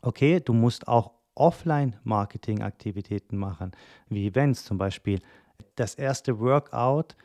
Okay, 0.00 0.40
du 0.40 0.54
musst 0.54 0.88
auch 0.88 1.12
Offline-Marketing-Aktivitäten 1.34 3.36
machen, 3.36 3.72
wie 4.08 4.26
Events 4.26 4.64
zum 4.64 4.78
Beispiel. 4.78 5.20
Das 5.76 5.94
erste 5.94 6.40
Workout 6.40 7.16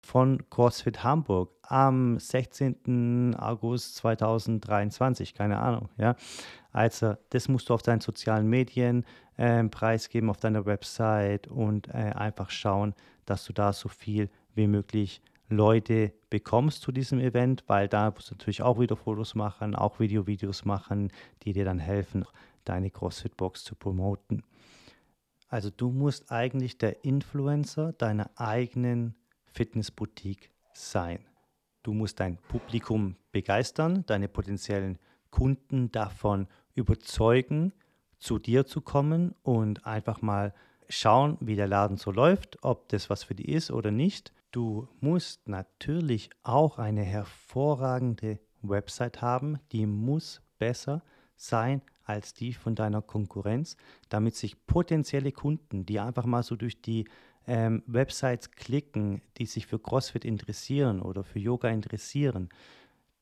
von 0.00 0.42
CrossFit 0.50 1.04
Hamburg 1.04 1.50
am 1.62 2.18
16. 2.18 3.36
August 3.38 3.96
2023, 3.96 5.34
keine 5.34 5.58
Ahnung, 5.58 5.88
ja. 5.96 6.16
Also 6.72 7.14
das 7.30 7.48
musst 7.48 7.68
du 7.68 7.74
auf 7.74 7.82
deinen 7.82 8.00
sozialen 8.00 8.48
Medien 8.48 9.04
äh, 9.36 9.62
preisgeben, 9.64 10.30
auf 10.30 10.38
deiner 10.38 10.66
Website 10.66 11.48
und 11.48 11.88
äh, 11.88 12.12
einfach 12.14 12.50
schauen, 12.50 12.94
dass 13.26 13.44
du 13.44 13.52
da 13.52 13.72
so 13.72 13.88
viel 13.88 14.30
wie 14.54 14.66
möglich 14.66 15.22
Leute 15.48 16.12
bekommst 16.30 16.82
zu 16.82 16.92
diesem 16.92 17.18
Event, 17.18 17.64
weil 17.66 17.88
da 17.88 18.10
musst 18.10 18.30
du 18.30 18.34
natürlich 18.34 18.62
auch 18.62 18.78
wieder 18.78 18.96
Fotos 18.96 19.34
machen, 19.34 19.74
auch 19.74 19.98
Video-Videos 19.98 20.64
machen, 20.64 21.10
die 21.42 21.52
dir 21.52 21.64
dann 21.64 21.80
helfen, 21.80 22.24
deine 22.64 22.90
CrossFit-Box 22.90 23.64
zu 23.64 23.74
promoten. 23.74 24.44
Also 25.48 25.70
du 25.70 25.90
musst 25.90 26.30
eigentlich 26.30 26.78
der 26.78 27.04
Influencer 27.04 27.92
deiner 27.94 28.30
eigenen 28.36 29.16
Fitnessboutique 29.52 30.50
sein. 30.72 31.24
Du 31.82 31.92
musst 31.92 32.20
dein 32.20 32.36
Publikum 32.36 33.16
begeistern, 33.32 34.04
deine 34.06 34.28
potenziellen 34.28 34.98
Kunden 35.30 35.90
davon 35.92 36.46
überzeugen, 36.74 37.72
zu 38.18 38.38
dir 38.38 38.66
zu 38.66 38.80
kommen 38.80 39.34
und 39.42 39.86
einfach 39.86 40.20
mal 40.20 40.52
schauen, 40.88 41.38
wie 41.40 41.56
der 41.56 41.68
Laden 41.68 41.96
so 41.96 42.10
läuft, 42.10 42.62
ob 42.62 42.88
das 42.88 43.08
was 43.08 43.24
für 43.24 43.34
die 43.34 43.50
ist 43.50 43.70
oder 43.70 43.90
nicht. 43.90 44.32
Du 44.50 44.88
musst 45.00 45.48
natürlich 45.48 46.30
auch 46.42 46.78
eine 46.78 47.02
hervorragende 47.02 48.40
Website 48.62 49.22
haben, 49.22 49.58
die 49.72 49.86
muss 49.86 50.42
besser 50.58 51.02
sein 51.36 51.82
als 52.10 52.34
die 52.34 52.52
von 52.52 52.74
deiner 52.74 53.02
Konkurrenz, 53.02 53.76
damit 54.08 54.36
sich 54.36 54.66
potenzielle 54.66 55.32
Kunden, 55.32 55.86
die 55.86 56.00
einfach 56.00 56.26
mal 56.26 56.42
so 56.42 56.56
durch 56.56 56.80
die 56.80 57.06
ähm, 57.46 57.82
Websites 57.86 58.50
klicken, 58.52 59.22
die 59.38 59.46
sich 59.46 59.66
für 59.66 59.78
CrossFit 59.78 60.24
interessieren 60.24 61.00
oder 61.00 61.24
für 61.24 61.38
Yoga 61.38 61.68
interessieren, 61.68 62.48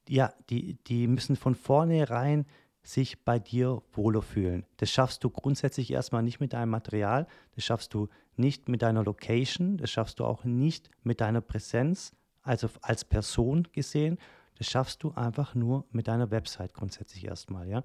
ja, 0.09 0.33
die, 0.51 0.79
die 0.87 1.07
müssen 1.07 1.37
von 1.37 1.55
vornherein 1.55 2.47
sich 2.83 3.23
bei 3.25 3.39
dir 3.39 3.83
wohler 3.93 4.23
fühlen. 4.23 4.65
Das 4.79 4.91
schaffst 4.91 5.23
du 5.23 5.31
grundsätzlich 5.31 5.91
erstmal 5.91 6.23
nicht 6.23 6.41
mit 6.41 6.55
deinem 6.55 6.71
Material, 6.71 7.27
das 7.55 7.65
schaffst 7.65 7.93
du 7.93 8.09
nicht 8.37 8.69
mit 8.69 8.83
deiner 8.83 9.05
Location, 9.05 9.77
das 9.77 9.91
schaffst 9.91 10.21
du 10.21 10.25
auch 10.25 10.45
nicht 10.45 10.91
mit 11.03 11.21
deiner 11.21 11.41
Präsenz, 11.43 12.13
also 12.43 12.69
als 12.81 13.05
Person 13.05 13.69
gesehen. 13.73 14.19
Das 14.57 14.69
schaffst 14.69 15.03
du 15.03 15.13
einfach 15.13 15.55
nur 15.55 15.85
mit 15.91 16.09
deiner 16.09 16.31
Website 16.31 16.75
grundsätzlich 16.75 17.27
erstmal, 17.27 17.69
ja. 17.69 17.85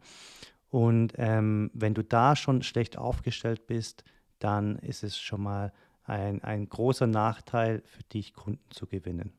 Und 0.74 1.14
ähm, 1.18 1.70
wenn 1.76 1.94
du 1.94 2.04
da 2.04 2.36
schon 2.36 2.64
schlecht 2.64 2.98
aufgestellt 2.98 3.68
bist, 3.68 4.04
dann 4.40 4.80
ist 4.80 5.04
es 5.04 5.20
schon 5.20 5.44
mal 5.44 5.72
ein, 6.04 6.44
ein 6.44 6.68
großer 6.68 7.06
Nachteil 7.06 7.84
für 7.86 8.02
dich, 8.06 8.34
Kunden 8.34 8.72
zu 8.72 8.88
gewinnen. 8.88 9.34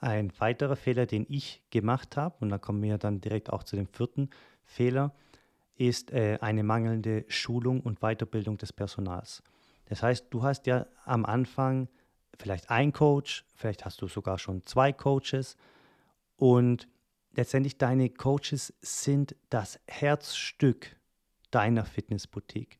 Ein 0.00 0.32
weiterer 0.38 0.76
Fehler, 0.76 1.04
den 1.04 1.26
ich 1.28 1.62
gemacht 1.68 2.16
habe, 2.16 2.36
und 2.40 2.48
da 2.48 2.56
kommen 2.56 2.82
wir 2.82 2.96
dann 2.96 3.20
direkt 3.20 3.52
auch 3.52 3.62
zu 3.62 3.76
dem 3.76 3.86
vierten 3.88 4.30
Fehler, 4.64 5.14
ist 5.76 6.12
äh, 6.12 6.38
eine 6.40 6.62
mangelnde 6.62 7.26
Schulung 7.28 7.82
und 7.82 8.00
Weiterbildung 8.00 8.56
des 8.56 8.72
Personals. 8.72 9.42
Das 9.84 10.02
heißt, 10.02 10.28
du 10.30 10.42
hast 10.42 10.66
ja 10.66 10.86
am 11.04 11.26
Anfang 11.26 11.88
vielleicht 12.38 12.70
ein 12.70 12.94
Coach, 12.94 13.44
vielleicht 13.54 13.84
hast 13.84 14.00
du 14.00 14.08
sogar 14.08 14.38
schon 14.38 14.64
zwei 14.64 14.94
Coaches 14.94 15.58
und 16.36 16.88
letztendlich 17.34 17.78
deine 17.78 18.10
Coaches 18.10 18.72
sind 18.80 19.36
das 19.50 19.78
Herzstück 19.86 20.96
deiner 21.50 21.84
Fitnessboutique. 21.84 22.78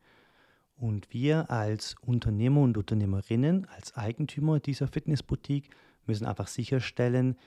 Und 0.77 1.13
wir 1.13 1.51
als 1.51 1.95
Unternehmer 2.01 2.63
und 2.63 2.77
Unternehmerinnen, 2.77 3.67
als 3.77 3.97
Eigentümer 3.97 4.59
dieser 4.59 4.89
Fitnessboutique 4.89 5.71
müssen 6.07 6.27
einfach 6.27 6.49
sicherstellen, 6.49 7.39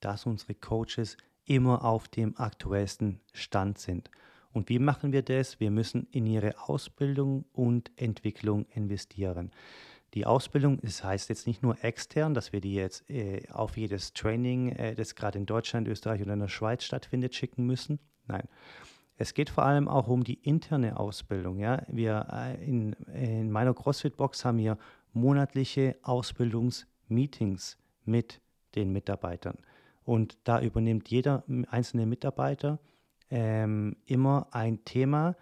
dass 0.00 0.26
unsere 0.26 0.54
Coaches 0.54 1.16
immer 1.46 1.84
auf 1.84 2.08
dem 2.08 2.36
aktuellsten 2.36 3.20
Stand 3.32 3.78
sind. 3.78 4.10
Und 4.52 4.68
wie 4.68 4.78
machen 4.78 5.12
wir 5.12 5.22
das? 5.22 5.60
Wir 5.60 5.70
müssen 5.70 6.06
in 6.10 6.26
ihre 6.26 6.68
Ausbildung 6.68 7.44
und 7.52 7.90
Entwicklung 7.96 8.66
investieren. 8.74 9.52
Die 10.14 10.26
Ausbildung, 10.26 10.80
das 10.82 11.04
heißt 11.04 11.28
jetzt 11.28 11.46
nicht 11.46 11.62
nur 11.62 11.84
extern, 11.84 12.34
dass 12.34 12.52
wir 12.52 12.60
die 12.60 12.74
jetzt 12.74 13.08
äh, 13.08 13.42
auf 13.50 13.76
jedes 13.76 14.12
Training, 14.12 14.70
äh, 14.72 14.94
das 14.94 15.14
gerade 15.14 15.38
in 15.38 15.46
Deutschland, 15.46 15.86
Österreich 15.86 16.20
oder 16.22 16.32
in 16.32 16.40
der 16.40 16.48
Schweiz 16.48 16.82
stattfindet, 16.82 17.34
schicken 17.34 17.64
müssen. 17.64 18.00
Nein, 18.26 18.48
es 19.16 19.34
geht 19.34 19.50
vor 19.50 19.64
allem 19.64 19.86
auch 19.86 20.08
um 20.08 20.24
die 20.24 20.34
interne 20.34 20.98
Ausbildung. 20.98 21.58
Ja? 21.58 21.82
Wir 21.88 22.26
äh, 22.32 22.64
in, 22.64 22.94
in 23.14 23.50
meiner 23.50 23.74
CrossFit-Box 23.74 24.44
haben 24.44 24.58
wir 24.58 24.78
monatliche 25.12 25.96
Ausbildungsmeetings 26.02 27.76
mit 28.04 28.40
den 28.74 28.92
Mitarbeitern. 28.92 29.58
Und 30.04 30.38
da 30.44 30.60
übernimmt 30.60 31.08
jeder 31.10 31.44
einzelne 31.68 32.06
Mitarbeiter 32.06 32.80
ähm, 33.30 33.96
immer 34.06 34.48
ein 34.50 34.84
Thema, 34.84 35.36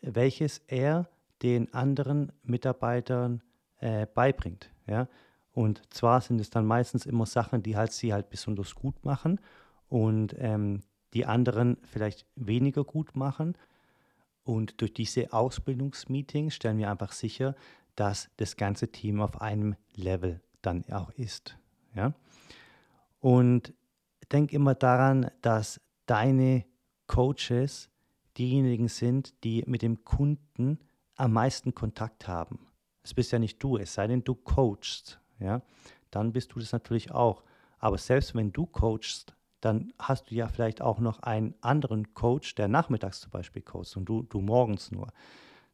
welches 0.00 0.58
er 0.66 1.08
den 1.42 1.72
anderen 1.72 2.32
Mitarbeitern 2.42 3.42
äh, 3.82 4.06
beibringt. 4.06 4.70
Ja? 4.86 5.08
Und 5.52 5.82
zwar 5.92 6.20
sind 6.20 6.40
es 6.40 6.50
dann 6.50 6.64
meistens 6.64 7.04
immer 7.04 7.26
Sachen, 7.26 7.62
die 7.62 7.76
halt 7.76 7.92
sie 7.92 8.12
halt 8.12 8.30
besonders 8.30 8.74
gut 8.74 9.04
machen. 9.04 9.40
Und 9.88 10.34
ähm, 10.38 10.80
die 11.12 11.26
anderen 11.26 11.76
vielleicht 11.84 12.26
weniger 12.36 12.84
gut 12.84 13.14
machen. 13.14 13.56
Und 14.44 14.80
durch 14.80 14.94
diese 14.94 15.32
Ausbildungsmeetings 15.32 16.54
stellen 16.54 16.78
wir 16.78 16.90
einfach 16.90 17.12
sicher, 17.12 17.54
dass 17.96 18.30
das 18.38 18.56
ganze 18.56 18.88
Team 18.88 19.20
auf 19.20 19.40
einem 19.40 19.76
Level 19.94 20.40
dann 20.62 20.84
auch 20.90 21.10
ist. 21.10 21.58
Ja? 21.94 22.14
Und 23.20 23.74
denk 24.32 24.52
immer 24.52 24.74
daran, 24.74 25.30
dass 25.42 25.80
deine 26.06 26.64
Coaches 27.06 27.90
diejenigen 28.38 28.88
sind, 28.88 29.44
die 29.44 29.62
mit 29.66 29.82
dem 29.82 30.04
Kunden 30.04 30.78
am 31.16 31.34
meisten 31.34 31.74
Kontakt 31.74 32.26
haben. 32.26 32.71
Das 33.02 33.14
bist 33.14 33.32
ja 33.32 33.38
nicht 33.38 33.62
du, 33.62 33.76
es 33.76 33.94
sei 33.94 34.06
denn, 34.06 34.24
du 34.24 34.34
coachst. 34.34 35.20
Ja? 35.38 35.62
Dann 36.10 36.32
bist 36.32 36.54
du 36.54 36.60
das 36.60 36.72
natürlich 36.72 37.12
auch. 37.12 37.42
Aber 37.78 37.98
selbst 37.98 38.34
wenn 38.34 38.52
du 38.52 38.66
coachst, 38.66 39.34
dann 39.60 39.92
hast 39.98 40.30
du 40.30 40.34
ja 40.34 40.48
vielleicht 40.48 40.82
auch 40.82 40.98
noch 40.98 41.20
einen 41.20 41.54
anderen 41.60 42.14
Coach, 42.14 42.54
der 42.56 42.68
nachmittags 42.68 43.20
zum 43.20 43.30
Beispiel 43.30 43.62
coacht 43.62 43.96
und 43.96 44.04
du, 44.06 44.22
du 44.22 44.40
morgens 44.40 44.90
nur. 44.90 45.08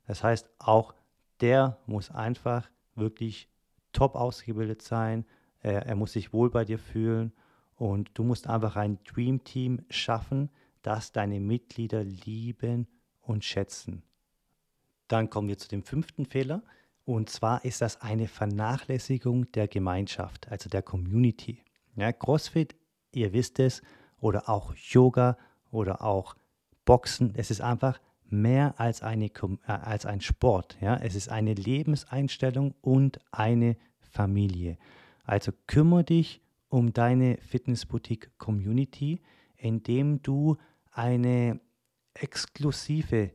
Das 0.06 0.23
heißt, 0.23 0.49
auch 0.58 0.94
der 1.40 1.78
muss 1.87 2.11
einfach 2.11 2.68
wirklich 2.94 3.49
top 3.92 4.14
ausgebildet 4.14 4.82
sein. 4.82 5.25
Er, 5.61 5.87
er 5.87 5.97
muss 5.97 6.12
sich 6.12 6.32
wohl 6.32 6.50
bei 6.50 6.64
dir 6.64 6.78
fühlen 6.78 7.32
und 7.76 8.11
du 8.14 8.25
musst 8.25 8.47
einfach 8.47 8.76
ein 8.76 8.99
Dream 9.04 9.44
Team 9.44 9.85
schaffen, 9.88 10.50
das 10.82 11.12
deine 11.12 11.40
Mitglieder 11.40 12.04
lieben 12.04 12.87
und 13.20 13.44
schätzen. 13.44 14.02
Dann 15.08 15.30
kommen 15.30 15.49
wir 15.49 15.58
zu 15.58 15.68
dem 15.68 15.82
fünften 15.82 16.26
Fehler. 16.26 16.62
Und 17.09 17.31
zwar 17.31 17.65
ist 17.65 17.81
das 17.81 18.03
eine 18.03 18.29
Vernachlässigung 18.29 19.50
der 19.53 19.67
Gemeinschaft, 19.67 20.47
also 20.53 20.69
der 20.69 20.83
Community. 20.83 21.62
Ja, 21.97 22.12
CrossFit 22.12 22.77
ihr 23.12 23.33
wisst 23.33 23.59
es, 23.61 23.81
oder 24.21 24.50
auch 24.50 24.75
Yoga 24.75 25.38
oder 25.71 26.03
auch 26.03 26.37
Boxen. 26.85 27.33
Es 27.35 27.50
ist 27.50 27.62
einfach 27.62 27.99
mehr 28.29 28.79
als, 28.79 29.03
eine, 29.03 29.27
äh, 29.27 29.73
als 29.73 30.05
ein 30.05 30.21
Sport. 30.21 30.77
Ja? 30.83 30.97
Es 30.97 31.15
ist 31.15 31.31
eine 31.31 31.55
Lebenseinstellung 31.55 32.75
und 32.83 33.19
eine 33.33 33.79
Familie. 34.00 34.77
Also 35.25 35.53
kümmere 35.67 36.05
dich 36.05 36.43
um 36.69 36.93
deine 36.93 37.38
Fitnessboutique-Community, 37.38 39.23
indem 39.57 40.21
du 40.21 40.59
eine 40.91 41.59
exklusive 42.12 43.31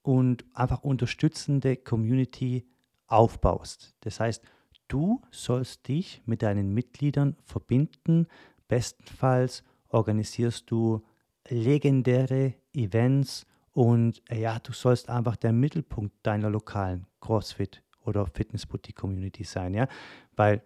und 0.00 0.46
einfach 0.54 0.82
unterstützende 0.82 1.76
Community 1.76 2.66
aufbaust. 3.06 3.94
Das 4.00 4.20
heißt, 4.20 4.42
du 4.88 5.20
sollst 5.30 5.88
dich 5.88 6.22
mit 6.26 6.42
deinen 6.42 6.72
Mitgliedern 6.72 7.36
verbinden. 7.44 8.26
Bestenfalls 8.68 9.62
organisierst 9.88 10.70
du 10.70 11.04
legendäre 11.48 12.54
Events 12.74 13.46
und 13.72 14.22
äh, 14.30 14.40
ja, 14.40 14.58
du 14.58 14.72
sollst 14.72 15.08
einfach 15.08 15.36
der 15.36 15.52
Mittelpunkt 15.52 16.14
deiner 16.22 16.50
lokalen 16.50 17.06
CrossFit 17.20 17.82
oder 18.04 18.26
Fitnessboutique 18.26 18.96
Community 18.96 19.44
sein, 19.44 19.74
ja, 19.74 19.88
weil 20.34 20.62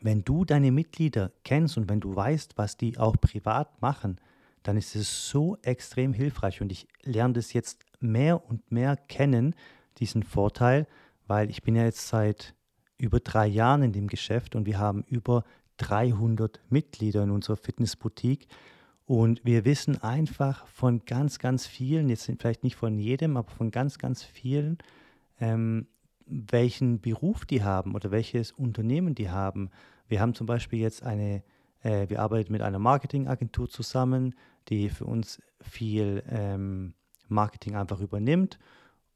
wenn 0.00 0.22
du 0.22 0.44
deine 0.44 0.70
Mitglieder 0.70 1.32
kennst 1.44 1.78
und 1.78 1.88
wenn 1.88 2.00
du 2.00 2.14
weißt, 2.14 2.58
was 2.58 2.76
die 2.76 2.98
auch 2.98 3.16
privat 3.20 3.80
machen, 3.80 4.20
dann 4.62 4.76
ist 4.76 4.96
es 4.96 5.28
so 5.28 5.56
extrem 5.62 6.12
hilfreich 6.12 6.60
und 6.60 6.72
ich 6.72 6.88
lerne 7.02 7.34
das 7.34 7.52
jetzt 7.52 7.84
mehr 8.00 8.44
und 8.48 8.70
mehr 8.70 8.96
kennen, 8.96 9.54
diesen 9.98 10.22
Vorteil, 10.22 10.86
weil 11.26 11.50
ich 11.50 11.62
bin 11.62 11.76
ja 11.76 11.84
jetzt 11.84 12.08
seit 12.08 12.54
über 12.98 13.20
drei 13.20 13.46
Jahren 13.46 13.82
in 13.82 13.92
dem 13.92 14.06
Geschäft 14.06 14.54
und 14.54 14.66
wir 14.66 14.78
haben 14.78 15.04
über 15.08 15.44
300 15.78 16.60
Mitglieder 16.70 17.22
in 17.22 17.30
unserer 17.30 17.56
Fitnessboutique 17.56 18.46
und 19.06 19.44
wir 19.44 19.64
wissen 19.64 20.02
einfach 20.02 20.66
von 20.66 21.04
ganz, 21.04 21.38
ganz 21.38 21.66
vielen, 21.66 22.08
jetzt 22.08 22.30
vielleicht 22.38 22.64
nicht 22.64 22.76
von 22.76 22.98
jedem, 22.98 23.36
aber 23.36 23.50
von 23.50 23.70
ganz, 23.70 23.98
ganz 23.98 24.22
vielen, 24.22 24.78
ähm, 25.40 25.86
welchen 26.26 27.00
Beruf 27.00 27.44
die 27.44 27.62
haben 27.62 27.94
oder 27.94 28.10
welches 28.10 28.52
Unternehmen 28.52 29.14
die 29.14 29.30
haben. 29.30 29.70
Wir 30.08 30.20
haben 30.20 30.34
zum 30.34 30.46
Beispiel 30.46 30.78
jetzt 30.78 31.02
eine, 31.02 31.42
äh, 31.82 32.08
wir 32.08 32.20
arbeiten 32.20 32.52
mit 32.52 32.62
einer 32.62 32.78
Marketingagentur 32.78 33.68
zusammen, 33.68 34.34
die 34.68 34.88
für 34.88 35.04
uns 35.04 35.42
viel 35.60 36.22
ähm, 36.30 36.94
Marketing 37.28 37.76
einfach 37.76 38.00
übernimmt. 38.00 38.58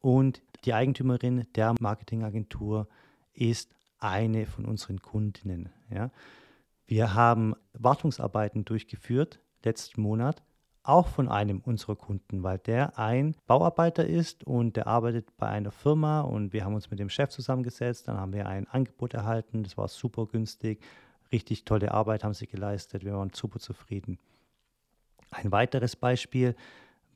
Und 0.01 0.43
die 0.65 0.75
Eigentümerin 0.75 1.47
der 1.55 1.75
Marketingagentur 1.81 2.89
ist 3.33 3.71
eine 3.99 4.47
von 4.47 4.65
unseren 4.65 5.01
Kundinnen. 5.01 5.71
Ja. 5.91 6.11
Wir 6.87 7.15
haben 7.15 7.55
Wartungsarbeiten 7.75 8.65
durchgeführt 8.65 9.41
letzten 9.65 10.01
Monat, 10.01 10.43
auch 10.83 11.09
von 11.09 11.29
einem 11.29 11.61
unserer 11.61 11.97
Kunden, 11.97 12.43
weil 12.43 12.59
der 12.59 12.99
ein 12.99 13.37
Bauarbeiter 13.47 14.07
ist 14.07 14.45
und 14.45 14.77
der 14.77 14.87
arbeitet 14.87 15.37
bei 15.37 15.49
einer 15.49 15.71
Firma 15.71 16.23
und 16.23 16.53
wir 16.53 16.65
haben 16.65 16.75
uns 16.75 16.91
mit 16.91 16.99
dem 16.99 17.11
Chef 17.11 17.29
zusammengesetzt, 17.31 18.09
dann 18.09 18.17
haben 18.17 18.33
wir 18.33 18.47
ein 18.47 18.67
Angebot 18.69 19.13
erhalten, 19.15 19.65
das 19.65 19.77
war 19.77 19.89
super 19.89 20.27
günstig, 20.27 20.83
richtig 21.31 21.65
tolle 21.65 21.93
Arbeit 21.93 22.25
haben 22.25 22.33
sie 22.33 22.47
geleistet, 22.47 23.05
wir 23.05 23.15
waren 23.15 23.31
super 23.35 23.59
zufrieden. 23.59 24.19
Ein 25.31 25.53
weiteres 25.53 25.95
Beispiel 25.95 26.55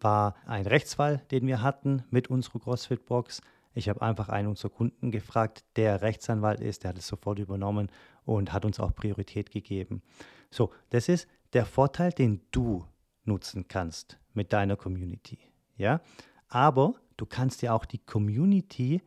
war 0.02 0.34
ein 0.46 0.66
Rechtsfall, 0.66 1.22
den 1.30 1.46
wir 1.46 1.62
hatten 1.62 2.04
mit 2.10 2.28
unserer 2.28 2.60
CrossFit-Box. 2.60 3.42
Ich 3.74 3.88
habe 3.88 4.02
einfach 4.02 4.28
einen 4.28 4.48
unserer 4.48 4.70
Kunden 4.70 5.10
gefragt, 5.10 5.64
der 5.76 6.02
Rechtsanwalt 6.02 6.60
ist, 6.60 6.84
der 6.84 6.90
hat 6.90 6.98
es 6.98 7.06
sofort 7.06 7.38
übernommen 7.38 7.90
und 8.24 8.52
hat 8.52 8.64
uns 8.64 8.80
auch 8.80 8.94
Priorität 8.94 9.50
gegeben. 9.50 10.02
So, 10.50 10.72
das 10.90 11.08
ist 11.08 11.26
der 11.52 11.64
Vorteil, 11.64 12.12
den 12.12 12.40
du 12.50 12.86
nutzen 13.24 13.66
kannst 13.68 14.18
mit 14.34 14.52
deiner 14.52 14.76
Community. 14.76 15.38
Ja? 15.76 16.00
Aber 16.48 16.94
du 17.16 17.26
kannst 17.26 17.62
ja 17.62 17.72
auch 17.72 17.84
die 17.84 17.98
Community 17.98 19.02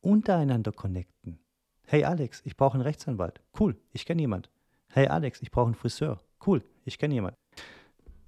untereinander 0.00 0.72
connecten. 0.72 1.38
Hey 1.86 2.04
Alex, 2.04 2.42
ich 2.44 2.56
brauche 2.56 2.74
einen 2.74 2.82
Rechtsanwalt. 2.82 3.40
Cool, 3.58 3.76
ich 3.92 4.04
kenne 4.04 4.20
jemand. 4.20 4.50
Hey 4.90 5.06
Alex, 5.06 5.40
ich 5.42 5.50
brauche 5.50 5.66
einen 5.66 5.74
Friseur. 5.74 6.20
Cool, 6.44 6.62
ich 6.84 6.98
kenne 6.98 7.14
jemand. 7.14 7.36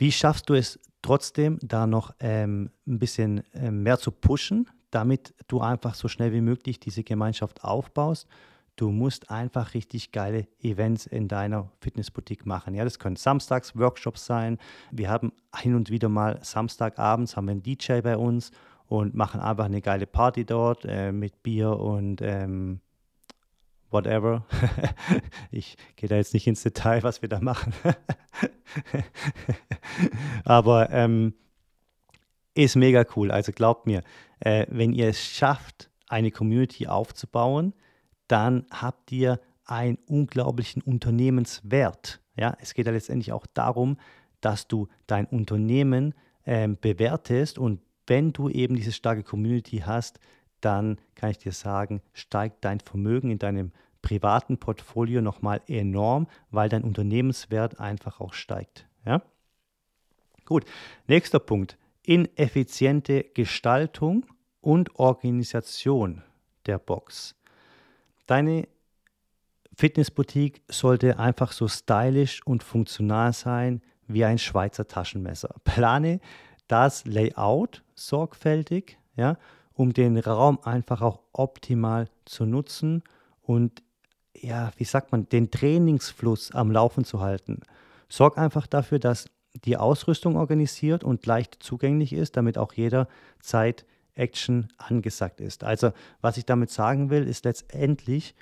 Wie 0.00 0.12
schaffst 0.12 0.48
du 0.48 0.54
es 0.54 0.80
trotzdem, 1.02 1.58
da 1.62 1.86
noch 1.86 2.14
ähm, 2.20 2.70
ein 2.86 2.98
bisschen 2.98 3.42
ähm, 3.54 3.82
mehr 3.82 3.98
zu 3.98 4.10
pushen, 4.10 4.68
damit 4.90 5.34
du 5.46 5.60
einfach 5.60 5.94
so 5.94 6.08
schnell 6.08 6.32
wie 6.32 6.40
möglich 6.40 6.80
diese 6.80 7.04
Gemeinschaft 7.04 7.62
aufbaust 7.62 8.26
Du 8.80 8.90
musst 8.90 9.30
einfach 9.30 9.74
richtig 9.74 10.10
geile 10.10 10.48
Events 10.62 11.04
in 11.04 11.28
deiner 11.28 11.70
Fitnessboutique 11.82 12.46
machen. 12.46 12.74
Ja, 12.74 12.82
das 12.82 12.98
können 12.98 13.16
Samstags 13.16 13.76
Workshops 13.76 14.24
sein. 14.24 14.56
Wir 14.90 15.10
haben 15.10 15.32
hin 15.54 15.74
und 15.74 15.90
wieder 15.90 16.08
mal 16.08 16.38
Samstagabends 16.42 17.36
haben 17.36 17.44
wir 17.44 17.52
einen 17.52 17.62
DJ 17.62 18.00
bei 18.00 18.16
uns 18.16 18.52
und 18.86 19.14
machen 19.14 19.38
einfach 19.42 19.66
eine 19.66 19.82
geile 19.82 20.06
Party 20.06 20.46
dort 20.46 20.86
äh, 20.86 21.12
mit 21.12 21.42
Bier 21.42 21.78
und 21.78 22.22
ähm, 22.22 22.80
whatever. 23.90 24.44
ich 25.50 25.76
gehe 25.96 26.08
da 26.08 26.16
jetzt 26.16 26.34
nicht 26.34 26.46
ins 26.46 26.62
Detail, 26.62 27.02
was 27.02 27.22
wir 27.22 27.28
da 27.28 27.40
machen. 27.40 27.72
Aber 30.44 30.90
ähm, 30.90 31.34
ist 32.54 32.76
mega 32.76 33.04
cool. 33.16 33.30
Also 33.30 33.52
glaubt 33.52 33.86
mir, 33.86 34.02
äh, 34.40 34.66
wenn 34.68 34.92
ihr 34.92 35.08
es 35.08 35.20
schafft, 35.20 35.90
eine 36.08 36.30
Community 36.30 36.86
aufzubauen, 36.86 37.74
dann 38.26 38.66
habt 38.70 39.12
ihr 39.12 39.40
einen 39.64 39.98
unglaublichen 40.06 40.82
Unternehmenswert. 40.82 42.20
Ja, 42.36 42.56
es 42.60 42.74
geht 42.74 42.86
ja 42.86 42.92
letztendlich 42.92 43.32
auch 43.32 43.46
darum, 43.54 43.96
dass 44.40 44.66
du 44.66 44.88
dein 45.06 45.26
Unternehmen 45.26 46.14
ähm, 46.46 46.78
bewertest 46.80 47.58
und 47.58 47.80
wenn 48.06 48.32
du 48.32 48.48
eben 48.48 48.74
diese 48.74 48.92
starke 48.92 49.22
Community 49.22 49.82
hast, 49.86 50.18
dann 50.60 50.98
kann 51.14 51.30
ich 51.30 51.38
dir 51.38 51.52
sagen, 51.52 52.02
steigt 52.12 52.64
dein 52.64 52.80
Vermögen 52.80 53.30
in 53.30 53.38
deinem 53.38 53.72
privaten 54.02 54.58
Portfolio 54.58 55.20
nochmal 55.20 55.60
enorm, 55.66 56.26
weil 56.50 56.68
dein 56.68 56.84
Unternehmenswert 56.84 57.80
einfach 57.80 58.20
auch 58.20 58.32
steigt. 58.32 58.86
Ja? 59.04 59.22
Gut, 60.44 60.64
nächster 61.06 61.38
Punkt. 61.38 61.76
Ineffiziente 62.02 63.24
Gestaltung 63.34 64.26
und 64.60 64.98
Organisation 64.98 66.22
der 66.66 66.78
Box. 66.78 67.34
Deine 68.26 68.68
Fitnessboutique 69.74 70.62
sollte 70.68 71.18
einfach 71.18 71.52
so 71.52 71.68
stylisch 71.68 72.44
und 72.46 72.62
funktional 72.62 73.32
sein 73.32 73.80
wie 74.06 74.24
ein 74.24 74.38
Schweizer 74.38 74.86
Taschenmesser. 74.86 75.54
Plane 75.64 76.20
das 76.68 77.04
Layout 77.04 77.82
sorgfältig, 77.94 78.98
ja, 79.16 79.36
um 79.80 79.94
den 79.94 80.18
Raum 80.18 80.58
einfach 80.62 81.00
auch 81.00 81.20
optimal 81.32 82.10
zu 82.26 82.44
nutzen 82.44 83.02
und 83.40 83.82
ja, 84.36 84.72
wie 84.76 84.84
sagt 84.84 85.10
man, 85.10 85.26
den 85.30 85.50
Trainingsfluss 85.50 86.52
am 86.52 86.70
Laufen 86.70 87.06
zu 87.06 87.22
halten. 87.22 87.62
Sorg 88.10 88.36
einfach 88.36 88.66
dafür, 88.66 88.98
dass 88.98 89.30
die 89.64 89.78
Ausrüstung 89.78 90.36
organisiert 90.36 91.02
und 91.02 91.24
leicht 91.24 91.62
zugänglich 91.62 92.12
ist, 92.12 92.36
damit 92.36 92.58
auch 92.58 92.74
jeder 92.74 93.08
Zeit 93.40 93.86
Action 94.12 94.68
angesagt 94.76 95.40
ist. 95.40 95.64
Also 95.64 95.92
was 96.20 96.36
ich 96.36 96.44
damit 96.44 96.68
sagen 96.68 97.08
will, 97.08 97.26
ist 97.26 97.46
letztendlich, 97.46 98.34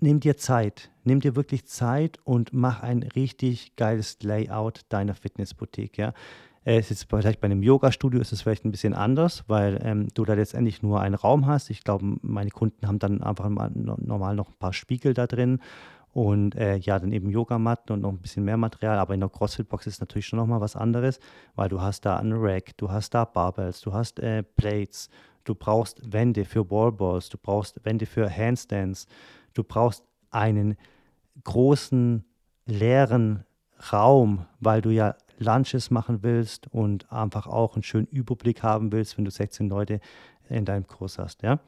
nimm 0.00 0.18
dir 0.18 0.36
Zeit, 0.36 0.90
nimm 1.04 1.20
dir 1.20 1.36
wirklich 1.36 1.66
Zeit 1.66 2.18
und 2.24 2.52
mach 2.52 2.82
ein 2.82 3.04
richtig 3.04 3.76
geiles 3.76 4.20
Layout 4.24 4.80
deiner 4.88 5.14
Fitnessboutique. 5.14 5.98
Ja? 5.98 6.14
Es 6.78 6.92
ist 6.92 7.08
vielleicht 7.10 7.40
bei 7.40 7.46
einem 7.46 7.64
Yoga-Studio 7.64 8.20
ist 8.20 8.30
es 8.30 8.42
vielleicht 8.42 8.64
ein 8.64 8.70
bisschen 8.70 8.94
anders, 8.94 9.42
weil 9.48 9.80
ähm, 9.82 10.06
du 10.14 10.24
da 10.24 10.34
letztendlich 10.34 10.82
nur 10.82 11.00
einen 11.00 11.16
Raum 11.16 11.46
hast. 11.46 11.68
Ich 11.68 11.82
glaube, 11.82 12.18
meine 12.22 12.50
Kunden 12.50 12.86
haben 12.86 13.00
dann 13.00 13.24
einfach 13.24 13.48
mal 13.48 13.72
normal 13.74 14.36
noch 14.36 14.50
ein 14.50 14.56
paar 14.56 14.72
Spiegel 14.72 15.12
da 15.12 15.26
drin 15.26 15.58
und 16.12 16.54
äh, 16.54 16.76
ja, 16.76 17.00
dann 17.00 17.10
eben 17.10 17.28
Yogamatten 17.28 17.92
und 17.92 18.02
noch 18.02 18.10
ein 18.10 18.18
bisschen 18.18 18.44
mehr 18.44 18.56
Material. 18.56 18.98
Aber 19.00 19.14
in 19.14 19.20
der 19.20 19.30
CrossFit-Box 19.30 19.88
ist 19.88 19.98
natürlich 20.00 20.26
schon 20.26 20.38
nochmal 20.38 20.60
was 20.60 20.76
anderes, 20.76 21.18
weil 21.56 21.68
du 21.68 21.80
hast 21.80 22.06
da 22.06 22.18
einen 22.18 22.34
Rack, 22.34 22.76
du 22.76 22.88
hast 22.88 23.14
da 23.14 23.24
Barbells, 23.24 23.80
du 23.80 23.92
hast 23.92 24.20
äh, 24.20 24.44
Plates, 24.44 25.08
du 25.42 25.56
brauchst 25.56 26.12
Wände 26.12 26.44
für 26.44 26.70
Wallballs, 26.70 27.30
du 27.30 27.36
brauchst 27.36 27.84
Wände 27.84 28.06
für 28.06 28.30
Handstands, 28.30 29.08
du 29.54 29.64
brauchst 29.64 30.04
einen 30.30 30.76
großen 31.42 32.24
leeren 32.66 33.44
Raum, 33.92 34.46
weil 34.60 34.82
du 34.82 34.90
ja 34.90 35.16
Lunches 35.40 35.90
machen 35.90 36.22
willst 36.22 36.68
und 36.68 37.10
einfach 37.10 37.46
auch 37.46 37.74
einen 37.74 37.82
schönen 37.82 38.06
Überblick 38.06 38.62
haben 38.62 38.92
willst, 38.92 39.16
wenn 39.16 39.24
du 39.24 39.30
16 39.30 39.68
Leute 39.68 40.00
in 40.48 40.64
deinem 40.64 40.86
Kurs 40.86 41.18
hast, 41.18 41.42
ja? 41.42 41.60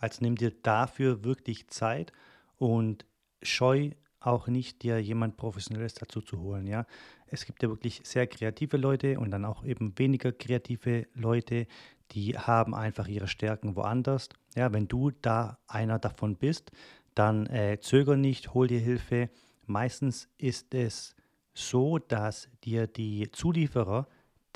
Also 0.00 0.18
nimm 0.22 0.36
dir 0.36 0.52
dafür 0.62 1.24
wirklich 1.24 1.68
Zeit 1.68 2.12
und 2.56 3.04
scheu 3.42 3.90
auch 4.20 4.48
nicht, 4.48 4.82
dir 4.82 5.00
jemand 5.00 5.36
Professionelles 5.36 5.94
dazu 5.94 6.20
zu 6.20 6.40
holen. 6.40 6.66
Ja? 6.66 6.86
Es 7.26 7.44
gibt 7.44 7.62
ja 7.62 7.68
wirklich 7.68 8.00
sehr 8.04 8.26
kreative 8.26 8.76
Leute 8.76 9.18
und 9.18 9.30
dann 9.30 9.44
auch 9.44 9.64
eben 9.64 9.98
weniger 9.98 10.32
kreative 10.32 11.06
Leute, 11.14 11.66
die 12.12 12.38
haben 12.38 12.74
einfach 12.74 13.06
ihre 13.06 13.28
Stärken 13.28 13.76
woanders. 13.76 14.28
Ja, 14.54 14.72
wenn 14.72 14.88
du 14.88 15.10
da 15.10 15.58
einer 15.66 15.98
davon 15.98 16.36
bist, 16.36 16.72
dann 17.14 17.46
äh, 17.46 17.78
zöger 17.80 18.16
nicht, 18.16 18.54
hol 18.54 18.66
dir 18.66 18.80
Hilfe. 18.80 19.30
Meistens 19.66 20.28
ist 20.38 20.74
es 20.74 21.14
so, 21.58 21.98
dass 21.98 22.48
dir 22.64 22.86
die 22.86 23.30
Zulieferer 23.30 24.06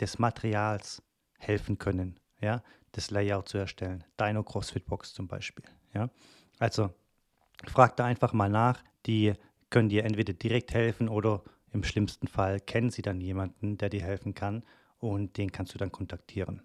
des 0.01 0.19
Materials 0.19 1.03
helfen 1.39 1.79
können, 1.79 2.19
ja, 2.41 2.63
das 2.93 3.11
Layout 3.11 3.49
zu 3.49 3.59
erstellen. 3.59 4.05
Deiner 4.17 4.43
CrossFit-Box 4.43 5.15
zum 5.15 5.27
Beispiel. 5.27 5.65
Ja. 5.95 6.11
Also 6.59 6.91
Frag 7.67 7.97
da 7.97 8.05
einfach 8.05 8.33
mal 8.33 8.49
nach. 8.49 8.83
Die 9.07 9.35
können 9.71 9.89
dir 9.89 10.05
entweder 10.05 10.33
direkt 10.33 10.75
helfen 10.75 11.09
oder 11.09 11.43
im 11.73 11.85
schlimmsten 11.85 12.29
Fall 12.29 12.61
kennen 12.61 12.91
sie 12.91 13.03
dann 13.03 13.21
jemanden, 13.21 13.79
der 13.79 13.89
dir 13.89 14.03
helfen 14.03 14.35
kann 14.35 14.63
und 14.99 15.37
den 15.39 15.51
kannst 15.51 15.75
du 15.75 15.79
dann 15.79 15.91
kontaktieren. 15.91 16.63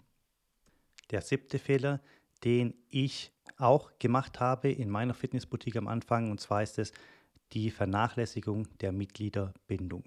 Der 1.11 1.21
siebte 1.21 1.59
Fehler, 1.59 2.01
den 2.43 2.73
ich 2.89 3.31
auch 3.57 3.91
gemacht 3.99 4.39
habe 4.39 4.69
in 4.69 4.89
meiner 4.89 5.13
Fitnessboutique 5.13 5.77
am 5.77 5.87
Anfang. 5.87 6.29
Und 6.29 6.41
zwar 6.41 6.61
ist 6.61 6.77
es 6.77 6.91
die 7.53 7.71
Vernachlässigung 7.71 8.67
der 8.79 8.91
Mitgliederbindung. 8.91 10.03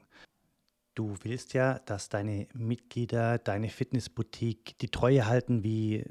Du 0.94 1.16
willst 1.22 1.54
ja, 1.54 1.78
dass 1.80 2.08
deine 2.08 2.48
Mitglieder 2.52 3.38
deine 3.38 3.68
Fitnessboutique 3.68 4.76
die 4.78 4.90
Treue 4.90 5.26
halten 5.26 5.62
wie 5.62 6.04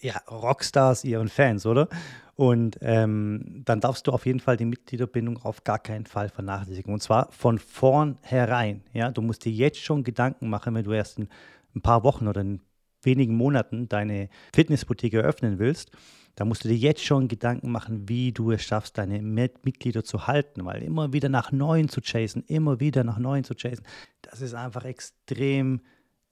ja, 0.00 0.16
Rockstars 0.30 1.04
ihren 1.04 1.28
Fans, 1.28 1.66
oder? 1.66 1.88
Und 2.34 2.78
ähm, 2.82 3.62
dann 3.64 3.80
darfst 3.80 4.06
du 4.06 4.12
auf 4.12 4.24
jeden 4.24 4.38
Fall 4.38 4.56
die 4.56 4.64
Mitgliederbindung 4.64 5.38
auf 5.38 5.64
gar 5.64 5.80
keinen 5.80 6.06
Fall 6.06 6.28
vernachlässigen. 6.28 6.94
Und 6.94 7.02
zwar 7.02 7.32
von 7.32 7.58
vornherein. 7.58 8.84
Ja? 8.92 9.10
Du 9.10 9.22
musst 9.22 9.44
dir 9.44 9.50
jetzt 9.50 9.80
schon 9.80 10.04
Gedanken 10.04 10.48
machen, 10.48 10.74
wenn 10.74 10.84
du 10.84 10.92
erst 10.92 11.18
in 11.18 11.28
ein 11.74 11.80
paar 11.80 12.04
Wochen 12.04 12.28
oder 12.28 12.42
in 12.42 12.60
wenigen 13.08 13.34
Monaten 13.34 13.88
deine 13.88 14.28
Fitnessboutique 14.54 15.14
eröffnen 15.14 15.58
willst, 15.58 15.90
da 16.36 16.44
musst 16.44 16.64
du 16.64 16.68
dir 16.68 16.76
jetzt 16.76 17.02
schon 17.02 17.26
Gedanken 17.26 17.72
machen, 17.72 18.08
wie 18.08 18.30
du 18.30 18.52
es 18.52 18.62
schaffst, 18.62 18.96
deine 18.96 19.20
Mitglieder 19.20 20.04
zu 20.04 20.28
halten, 20.28 20.64
weil 20.64 20.84
immer 20.84 21.12
wieder 21.12 21.28
nach 21.28 21.50
neuen 21.50 21.88
zu 21.88 22.00
chasen, 22.00 22.44
immer 22.46 22.78
wieder 22.78 23.02
nach 23.02 23.18
neuen 23.18 23.42
zu 23.42 23.54
chasen, 23.54 23.84
das 24.22 24.40
ist 24.40 24.54
einfach 24.54 24.84
extrem 24.84 25.80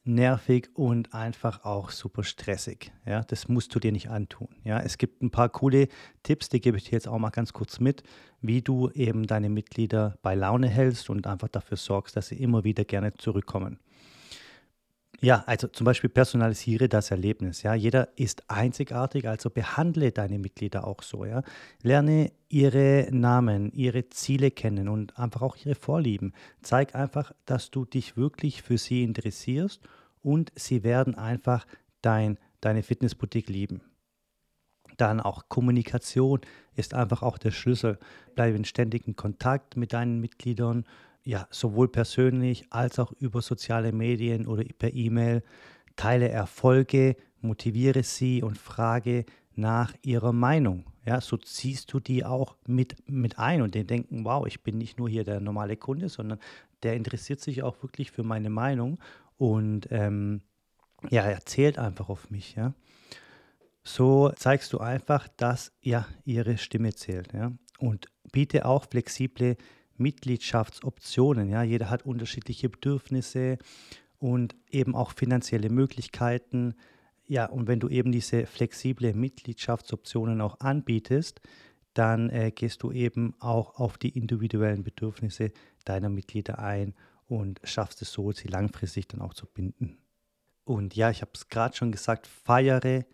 nervig 0.04 0.68
und 0.74 1.12
einfach 1.12 1.64
auch 1.64 1.90
super 1.90 2.22
stressig. 2.22 2.92
Ja, 3.04 3.22
das 3.24 3.48
musst 3.48 3.74
du 3.74 3.80
dir 3.80 3.90
nicht 3.90 4.08
antun. 4.08 4.48
Ja, 4.62 4.78
es 4.80 4.98
gibt 4.98 5.22
ein 5.22 5.30
paar 5.30 5.48
coole 5.48 5.88
Tipps, 6.22 6.48
die 6.48 6.60
gebe 6.60 6.76
ich 6.76 6.84
dir 6.84 6.92
jetzt 6.92 7.08
auch 7.08 7.18
mal 7.18 7.30
ganz 7.30 7.52
kurz 7.52 7.80
mit, 7.80 8.04
wie 8.40 8.62
du 8.62 8.90
eben 8.90 9.26
deine 9.26 9.48
Mitglieder 9.48 10.18
bei 10.22 10.34
Laune 10.34 10.68
hältst 10.68 11.10
und 11.10 11.26
einfach 11.26 11.48
dafür 11.48 11.76
sorgst, 11.76 12.16
dass 12.16 12.28
sie 12.28 12.36
immer 12.36 12.62
wieder 12.62 12.84
gerne 12.84 13.14
zurückkommen. 13.14 13.80
Ja, 15.22 15.44
also 15.46 15.68
zum 15.68 15.84
Beispiel 15.86 16.10
personalisiere 16.10 16.88
das 16.88 17.10
Erlebnis. 17.10 17.62
Ja, 17.62 17.74
jeder 17.74 18.08
ist 18.16 18.50
einzigartig, 18.50 19.26
also 19.26 19.48
behandle 19.48 20.12
deine 20.12 20.38
Mitglieder 20.38 20.86
auch 20.86 21.02
so. 21.02 21.24
Ja, 21.24 21.42
lerne 21.82 22.32
ihre 22.48 23.08
Namen, 23.10 23.72
ihre 23.72 24.08
Ziele 24.10 24.50
kennen 24.50 24.88
und 24.88 25.18
einfach 25.18 25.42
auch 25.42 25.56
ihre 25.56 25.74
Vorlieben. 25.74 26.34
Zeig 26.60 26.94
einfach, 26.94 27.32
dass 27.46 27.70
du 27.70 27.84
dich 27.86 28.16
wirklich 28.16 28.62
für 28.62 28.76
sie 28.78 29.04
interessierst 29.04 29.80
und 30.22 30.52
sie 30.54 30.84
werden 30.84 31.14
einfach 31.14 31.66
dein, 32.02 32.38
deine 32.60 32.82
Fitnessboutique 32.82 33.48
lieben. 33.48 33.80
Dann 34.98 35.20
auch 35.20 35.48
Kommunikation 35.48 36.40
ist 36.74 36.94
einfach 36.94 37.22
auch 37.22 37.38
der 37.38 37.50
Schlüssel. 37.50 37.98
Bleibe 38.34 38.56
in 38.56 38.64
ständigem 38.64 39.16
Kontakt 39.16 39.76
mit 39.76 39.92
deinen 39.92 40.20
Mitgliedern 40.20 40.84
ja, 41.26 41.48
sowohl 41.50 41.88
persönlich 41.88 42.66
als 42.70 43.00
auch 43.00 43.12
über 43.18 43.42
soziale 43.42 43.92
Medien 43.92 44.46
oder 44.46 44.62
per 44.78 44.94
E-Mail. 44.94 45.42
Teile 45.96 46.28
Erfolge, 46.28 47.16
motiviere 47.40 48.04
sie 48.04 48.42
und 48.42 48.56
frage 48.56 49.26
nach 49.56 49.92
ihrer 50.02 50.32
Meinung. 50.32 50.84
Ja, 51.04 51.20
so 51.20 51.36
ziehst 51.36 51.92
du 51.92 51.98
die 51.98 52.24
auch 52.24 52.56
mit, 52.66 52.96
mit 53.08 53.40
ein 53.40 53.60
und 53.62 53.74
die 53.74 53.84
denken, 53.84 54.24
wow, 54.24 54.46
ich 54.46 54.62
bin 54.62 54.78
nicht 54.78 54.98
nur 54.98 55.08
hier 55.08 55.24
der 55.24 55.40
normale 55.40 55.76
Kunde, 55.76 56.08
sondern 56.08 56.38
der 56.84 56.94
interessiert 56.94 57.40
sich 57.40 57.64
auch 57.64 57.82
wirklich 57.82 58.12
für 58.12 58.22
meine 58.22 58.50
Meinung 58.50 58.98
und 59.36 59.88
ähm, 59.90 60.42
ja, 61.10 61.22
erzählt 61.22 61.78
einfach 61.78 62.08
auf 62.08 62.30
mich. 62.30 62.54
Ja. 62.54 62.72
So 63.82 64.30
zeigst 64.36 64.72
du 64.72 64.78
einfach, 64.78 65.26
dass 65.36 65.72
ja 65.80 66.06
ihre 66.24 66.56
Stimme 66.56 66.94
zählt. 66.94 67.32
Ja. 67.32 67.52
Und 67.78 68.06
biete 68.30 68.64
auch 68.64 68.84
flexible 68.84 69.56
Mitgliedschaftsoptionen. 69.98 71.48
Ja, 71.48 71.62
jeder 71.62 71.90
hat 71.90 72.04
unterschiedliche 72.04 72.68
Bedürfnisse 72.68 73.58
und 74.18 74.54
eben 74.70 74.94
auch 74.94 75.12
finanzielle 75.12 75.70
Möglichkeiten. 75.70 76.74
Ja, 77.26 77.46
und 77.46 77.66
wenn 77.66 77.80
du 77.80 77.88
eben 77.88 78.12
diese 78.12 78.46
flexible 78.46 79.12
Mitgliedschaftsoptionen 79.14 80.40
auch 80.40 80.60
anbietest, 80.60 81.40
dann 81.94 82.30
äh, 82.30 82.50
gehst 82.50 82.82
du 82.82 82.92
eben 82.92 83.34
auch 83.40 83.76
auf 83.76 83.98
die 83.98 84.10
individuellen 84.10 84.84
Bedürfnisse 84.84 85.52
deiner 85.84 86.08
Mitglieder 86.08 86.58
ein 86.58 86.94
und 87.26 87.60
schaffst 87.64 88.02
es 88.02 88.12
so, 88.12 88.32
sie 88.32 88.48
langfristig 88.48 89.08
dann 89.08 89.22
auch 89.22 89.34
zu 89.34 89.46
binden. 89.46 89.98
Und 90.64 90.94
ja, 90.94 91.10
ich 91.10 91.22
habe 91.22 91.32
es 91.34 91.48
gerade 91.48 91.76
schon 91.76 91.92
gesagt, 91.92 92.26
feiere 92.26 93.04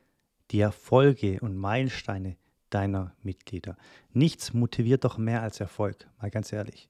die 0.51 0.61
Erfolge 0.61 1.39
und 1.41 1.57
Meilensteine 1.57 2.37
deiner 2.75 3.15
Mitglieder. 3.23 3.77
Nichts 4.13 4.53
motiviert 4.53 5.05
doch 5.05 5.19
mehr 5.19 5.43
als 5.43 5.61
Erfolg, 5.61 6.09
mal 6.21 6.31
ganz 6.31 6.53
ehrlich. 6.53 6.89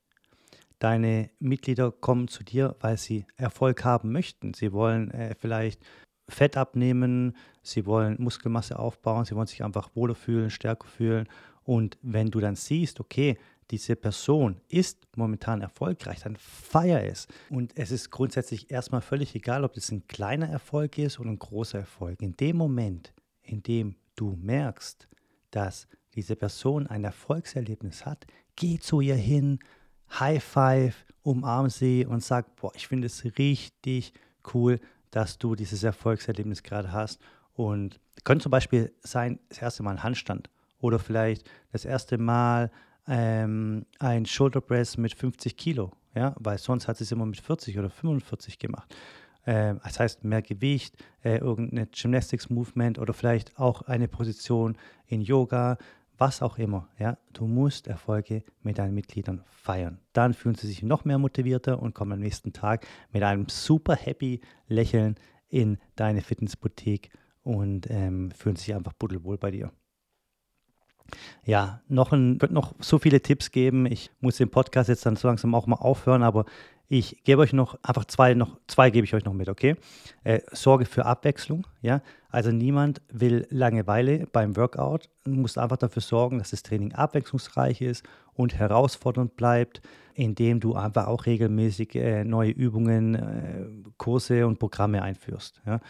Deine 0.79 1.31
Mitglieder 1.39 1.93
kommen 1.93 2.29
zu 2.29 2.43
dir, 2.43 2.75
weil 2.81 2.97
sie 2.97 3.27
Erfolg 3.37 3.85
haben 3.85 4.11
möchten. 4.11 4.53
Sie 4.55 4.73
wollen 4.73 5.11
äh, 5.13 5.35
vielleicht 5.39 5.81
Fett 6.29 6.57
abnehmen, 6.57 7.37
sie 7.63 7.87
wollen 7.87 8.17
Muskelmasse 8.19 8.79
aufbauen, 8.79 9.25
sie 9.25 9.37
wollen 9.37 9.47
sich 9.47 9.63
einfach 9.63 9.91
wohler 9.95 10.15
fühlen, 10.15 10.51
stärker 10.51 10.89
fühlen. 10.89 11.29
Und 11.63 11.99
wenn 12.03 12.31
du 12.31 12.41
dann 12.41 12.57
siehst, 12.57 12.99
okay, 12.99 13.39
diese 13.71 13.97
Person 13.97 14.61
ist 14.69 15.07
momentan 15.17 15.63
erfolgreich, 15.63 16.21
dann 16.21 16.37
feier 16.37 17.05
es. 17.05 17.27
Und 17.49 17.73
es 17.77 17.91
ist 17.91 18.11
grundsätzlich 18.11 18.71
erstmal 18.71 19.01
völlig 19.01 19.35
egal, 19.35 19.65
ob 19.65 19.73
das 19.75 19.91
ein 19.91 20.07
kleiner 20.09 20.49
Erfolg 20.49 20.99
ist 20.99 21.19
oder 21.19 21.31
ein 21.31 21.39
großer 21.39 21.79
Erfolg. 21.79 22.21
In 22.21 22.37
dem 22.37 22.57
Moment, 22.57 23.15
in 23.43 23.63
dem 23.63 23.97
du 24.15 24.37
merkst, 24.41 25.09
dass 25.53 25.87
diese 26.15 26.37
Person 26.37 26.87
ein 26.87 27.05
Erfolgserlebnis 27.05 28.05
hat, 28.05 28.27
geh 28.57 28.79
zu 28.79 29.01
ihr 29.01 29.15
hin, 29.15 29.61
High 30.19 30.43
Five, 30.43 31.05
umarm 31.23 31.71
sie 31.71 32.05
und 32.05 32.23
sag, 32.23 32.57
boah, 32.57 32.73
ich 32.75 32.89
finde 32.89 33.07
es 33.07 33.25
richtig 33.39 34.13
cool, 34.53 34.81
dass 35.11 35.39
du 35.39 35.55
dieses 35.55 35.85
Erfolgserlebnis 35.85 36.63
gerade 36.63 36.93
hast. 36.93 37.21
Und 37.55 38.01
könnte 38.25 38.45
zum 38.45 38.51
Beispiel 38.51 38.93
sein, 39.01 39.39
das 39.49 39.63
erste 39.63 39.83
Mal 39.83 39.93
ein 39.93 40.03
Handstand 40.03 40.51
oder 40.81 40.99
vielleicht 40.99 41.49
das 41.71 41.85
erste 41.85 42.19
Mal 42.19 42.71
ähm, 43.07 43.87
ein 43.99 44.27
Shoulder 44.27 44.61
Press 44.61 44.97
mit 44.97 45.15
50 45.15 45.57
Kilo, 45.57 45.93
ja, 46.15 46.35
weil 46.39 46.59
sonst 46.59 46.89
hat 46.89 46.97
sie 46.97 47.05
es 47.05 47.13
immer 47.13 47.27
mit 47.27 47.41
40 47.41 47.79
oder 47.79 47.91
45 47.91 48.59
gemacht 48.59 48.95
äh, 49.45 49.75
das 49.83 50.01
heißt 50.01 50.25
mehr 50.25 50.43
Gewicht, 50.43 50.97
äh, 51.25 51.39
irgendeine 51.39 51.87
Gymnastics 51.87 52.51
Movement 52.51 52.99
oder 52.99 53.15
vielleicht 53.15 53.59
auch 53.59 53.83
eine 53.83 54.09
Position 54.09 54.77
in 55.07 55.21
Yoga, 55.21 55.79
was 56.19 56.43
auch 56.43 56.59
immer. 56.59 56.89
Ja? 56.99 57.19
Du 57.33 57.47
musst 57.47 57.89
Erfolge 57.89 58.45
mit 58.63 58.79
deinen 58.79 58.95
Mitgliedern 58.95 59.43
feiern. 59.51 59.99
Dann 60.13 60.35
fühlen 60.35 60.55
sie 60.55 60.69
sich 60.69 60.83
noch 60.83 61.05
mehr 61.05 61.19
motivierter 61.19 61.83
und 61.83 61.95
kommen 61.95 62.13
am 62.13 62.21
nächsten 62.21 62.53
Tag 62.53 62.87
mit 63.13 63.23
einem 63.23 63.49
super 63.49 63.97
happy 63.97 64.41
Lächeln 64.69 65.17
in 65.49 65.79
deine 65.97 66.23
Fitnessboutique 66.23 67.11
und 67.43 67.91
ähm, 67.91 68.31
fühlen 68.31 68.57
sich 68.57 68.75
einfach 68.75 68.93
buddelwohl 68.93 69.37
bei 69.37 69.51
dir. 69.51 69.73
Ja, 71.45 71.83
noch 71.89 72.13
ein, 72.13 72.41
wird 72.41 72.53
noch 72.53 72.75
so 72.81 72.99
viele 72.99 73.21
Tipps 73.21 73.51
geben. 73.51 73.87
Ich 73.87 74.11
muss 74.21 74.37
den 74.37 74.51
Podcast 74.51 74.89
jetzt 74.89 75.05
dann 75.05 75.17
so 75.17 75.29
langsam 75.29 75.55
auch 75.55 75.67
mal 75.67 75.77
aufhören, 75.77 76.23
aber 76.23 76.47
ich 76.93 77.25
gebe 77.25 77.41
euch 77.41 77.55
noch 77.55 77.79
einfach 77.83 78.05
zwei, 78.05 78.35
noch 78.35 78.61
zwei 78.67 78.91
gebe 78.91 79.07
ich 79.07 79.15
euch 79.15 79.25
noch 79.25 79.33
mit, 79.33 79.49
okay? 79.49 79.77
Äh, 80.25 80.41
Sorge 80.53 80.85
für 80.85 81.07
Abwechslung, 81.07 81.67
ja. 81.81 82.03
Also 82.29 82.53
niemand 82.53 83.01
will 83.11 83.47
Langeweile 83.49 84.27
beim 84.31 84.57
Workout. 84.57 85.09
Du 85.25 85.31
musst 85.31 85.57
einfach 85.57 85.79
dafür 85.79 86.03
sorgen, 86.03 86.39
dass 86.39 86.51
das 86.51 86.63
Training 86.63 86.93
abwechslungsreich 86.93 87.81
ist 87.81 88.05
und 88.35 88.59
herausfordernd 88.59 89.37
bleibt, 89.37 89.81
indem 90.13 90.61
du 90.61 90.75
einfach 90.75 91.07
auch 91.07 91.25
regelmäßig 91.25 91.95
äh, 91.95 92.25
neue 92.25 92.51
Übungen, 92.51 93.15
äh, 93.15 93.91
Kurse 93.97 94.47
und 94.47 94.59
Programme 94.59 95.03
einführst. 95.03 95.63
Ja? 95.65 95.81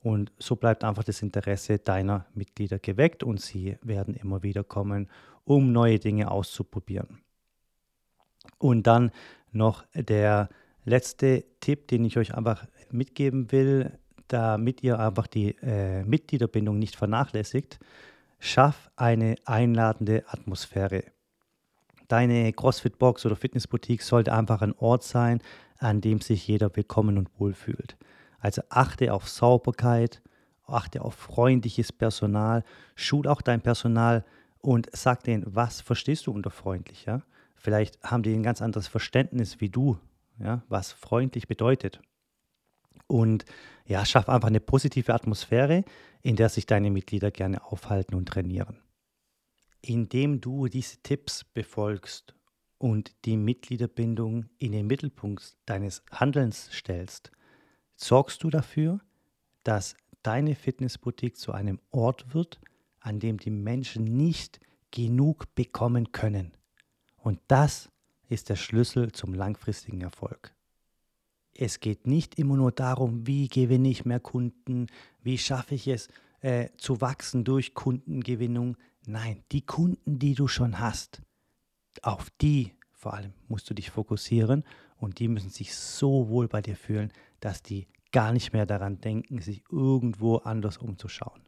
Und 0.00 0.32
so 0.38 0.56
bleibt 0.56 0.82
einfach 0.82 1.04
das 1.04 1.22
Interesse 1.22 1.78
deiner 1.78 2.26
Mitglieder 2.34 2.80
geweckt 2.80 3.22
und 3.22 3.40
sie 3.40 3.76
werden 3.82 4.14
immer 4.14 4.42
wieder 4.42 4.64
kommen, 4.64 5.08
um 5.44 5.70
neue 5.70 6.00
Dinge 6.00 6.32
auszuprobieren. 6.32 7.20
Und 8.58 8.86
dann 8.86 9.10
noch 9.52 9.84
der 9.94 10.48
letzte 10.84 11.44
Tipp, 11.60 11.88
den 11.88 12.04
ich 12.04 12.16
euch 12.16 12.34
einfach 12.34 12.66
mitgeben 12.90 13.52
will, 13.52 13.98
damit 14.28 14.82
ihr 14.82 14.98
einfach 14.98 15.26
die 15.26 15.56
äh, 15.62 16.02
Mitgliederbindung 16.04 16.78
nicht 16.78 16.96
vernachlässigt. 16.96 17.78
Schaff 18.38 18.90
eine 18.96 19.36
einladende 19.44 20.24
Atmosphäre. 20.28 21.04
Deine 22.08 22.52
CrossFit-Box 22.52 23.26
oder 23.26 23.36
Fitnessboutique 23.36 24.02
sollte 24.02 24.32
einfach 24.32 24.62
ein 24.62 24.74
Ort 24.78 25.02
sein, 25.02 25.42
an 25.78 26.00
dem 26.00 26.20
sich 26.20 26.46
jeder 26.46 26.74
willkommen 26.74 27.18
und 27.18 27.28
wohlfühlt. 27.38 27.96
Also 28.40 28.62
achte 28.68 29.12
auf 29.12 29.28
Sauberkeit, 29.28 30.22
achte 30.66 31.02
auf 31.02 31.14
freundliches 31.14 31.92
Personal, 31.92 32.64
schul 32.94 33.26
auch 33.26 33.42
dein 33.42 33.60
Personal 33.60 34.24
und 34.60 34.88
sag 34.92 35.22
denen, 35.24 35.44
was 35.46 35.80
verstehst 35.80 36.26
du 36.26 36.32
unter 36.32 36.50
freundlich, 36.50 37.04
ja? 37.06 37.22
Vielleicht 37.58 38.02
haben 38.02 38.22
die 38.22 38.32
ein 38.32 38.42
ganz 38.42 38.62
anderes 38.62 38.86
Verständnis 38.86 39.60
wie 39.60 39.68
du, 39.68 39.98
ja, 40.38 40.62
was 40.68 40.92
freundlich 40.92 41.48
bedeutet. 41.48 42.00
Und 43.08 43.44
ja, 43.86 44.04
schaff 44.04 44.28
einfach 44.28 44.48
eine 44.48 44.60
positive 44.60 45.12
Atmosphäre, 45.12 45.84
in 46.22 46.36
der 46.36 46.48
sich 46.48 46.66
deine 46.66 46.90
Mitglieder 46.90 47.30
gerne 47.30 47.64
aufhalten 47.64 48.14
und 48.14 48.28
trainieren. 48.28 48.78
Indem 49.80 50.40
du 50.40 50.68
diese 50.68 50.98
Tipps 51.02 51.44
befolgst 51.44 52.34
und 52.78 53.12
die 53.24 53.36
Mitgliederbindung 53.36 54.46
in 54.58 54.72
den 54.72 54.86
Mittelpunkt 54.86 55.56
deines 55.66 56.02
Handelns 56.12 56.70
stellst, 56.72 57.32
sorgst 57.96 58.42
du 58.42 58.50
dafür, 58.50 59.00
dass 59.64 59.96
deine 60.22 60.54
Fitnessboutique 60.54 61.36
zu 61.36 61.52
einem 61.52 61.80
Ort 61.90 62.34
wird, 62.34 62.60
an 63.00 63.18
dem 63.18 63.38
die 63.38 63.50
Menschen 63.50 64.04
nicht 64.04 64.60
genug 64.90 65.54
bekommen 65.54 66.12
können. 66.12 66.52
Und 67.18 67.40
das 67.48 67.90
ist 68.28 68.48
der 68.48 68.56
Schlüssel 68.56 69.12
zum 69.12 69.34
langfristigen 69.34 70.00
Erfolg. 70.00 70.54
Es 71.54 71.80
geht 71.80 72.06
nicht 72.06 72.38
immer 72.38 72.56
nur 72.56 72.72
darum, 72.72 73.26
wie 73.26 73.48
gewinne 73.48 73.88
ich 73.88 74.04
mehr 74.04 74.20
Kunden, 74.20 74.86
wie 75.22 75.38
schaffe 75.38 75.74
ich 75.74 75.88
es 75.88 76.08
äh, 76.40 76.68
zu 76.76 77.00
wachsen 77.00 77.44
durch 77.44 77.74
Kundengewinnung. 77.74 78.76
Nein, 79.06 79.42
die 79.50 79.62
Kunden, 79.62 80.18
die 80.18 80.34
du 80.34 80.46
schon 80.46 80.78
hast, 80.78 81.22
auf 82.02 82.30
die 82.40 82.78
vor 82.98 83.14
allem 83.14 83.32
musst 83.46 83.70
du 83.70 83.74
dich 83.74 83.90
fokussieren 83.90 84.64
und 84.96 85.20
die 85.20 85.28
müssen 85.28 85.50
sich 85.50 85.74
so 85.74 86.28
wohl 86.28 86.48
bei 86.48 86.60
dir 86.60 86.74
fühlen, 86.74 87.12
dass 87.38 87.62
die 87.62 87.86
gar 88.10 88.32
nicht 88.32 88.52
mehr 88.52 88.66
daran 88.66 89.00
denken, 89.00 89.40
sich 89.40 89.62
irgendwo 89.70 90.38
anders 90.38 90.78
umzuschauen. 90.78 91.42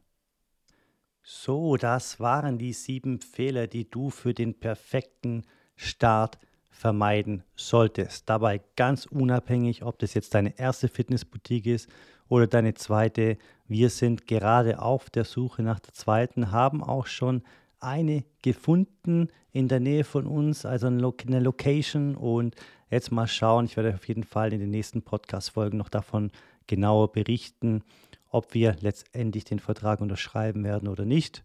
So, 1.23 1.75
das 1.75 2.21
waren 2.21 2.57
die 2.57 2.71
sieben 2.71 3.19
Fehler, 3.19 3.67
die 3.67 3.89
du 3.89 4.09
für 4.09 4.33
den 4.33 4.59
perfekten 4.59 5.43
Start 5.81 6.37
vermeiden 6.69 7.43
solltest. 7.55 8.29
Dabei 8.29 8.61
ganz 8.75 9.05
unabhängig, 9.05 9.83
ob 9.83 9.99
das 9.99 10.13
jetzt 10.13 10.33
deine 10.33 10.57
erste 10.57 10.87
Fitnessboutique 10.87 11.67
ist 11.67 11.89
oder 12.27 12.47
deine 12.47 12.73
zweite. 12.73 13.37
Wir 13.67 13.89
sind 13.89 14.27
gerade 14.27 14.81
auf 14.81 15.09
der 15.09 15.25
Suche 15.25 15.63
nach 15.63 15.79
der 15.79 15.93
zweiten, 15.93 16.51
haben 16.51 16.83
auch 16.83 17.07
schon 17.07 17.43
eine 17.79 18.23
gefunden 18.41 19.29
in 19.51 19.67
der 19.67 19.79
Nähe 19.79 20.03
von 20.03 20.25
uns, 20.25 20.65
also 20.65 20.87
eine 20.87 21.39
Location. 21.39 22.15
Und 22.15 22.55
jetzt 22.89 23.11
mal 23.11 23.27
schauen, 23.27 23.65
ich 23.65 23.75
werde 23.75 23.93
auf 23.93 24.07
jeden 24.07 24.23
Fall 24.23 24.53
in 24.53 24.59
den 24.59 24.71
nächsten 24.71 25.01
Podcast-Folgen 25.01 25.77
noch 25.77 25.89
davon 25.89 26.31
genauer 26.67 27.11
berichten, 27.11 27.83
ob 28.29 28.53
wir 28.53 28.75
letztendlich 28.79 29.43
den 29.43 29.59
Vertrag 29.59 29.99
unterschreiben 29.99 30.63
werden 30.63 30.87
oder 30.87 31.05
nicht. 31.05 31.43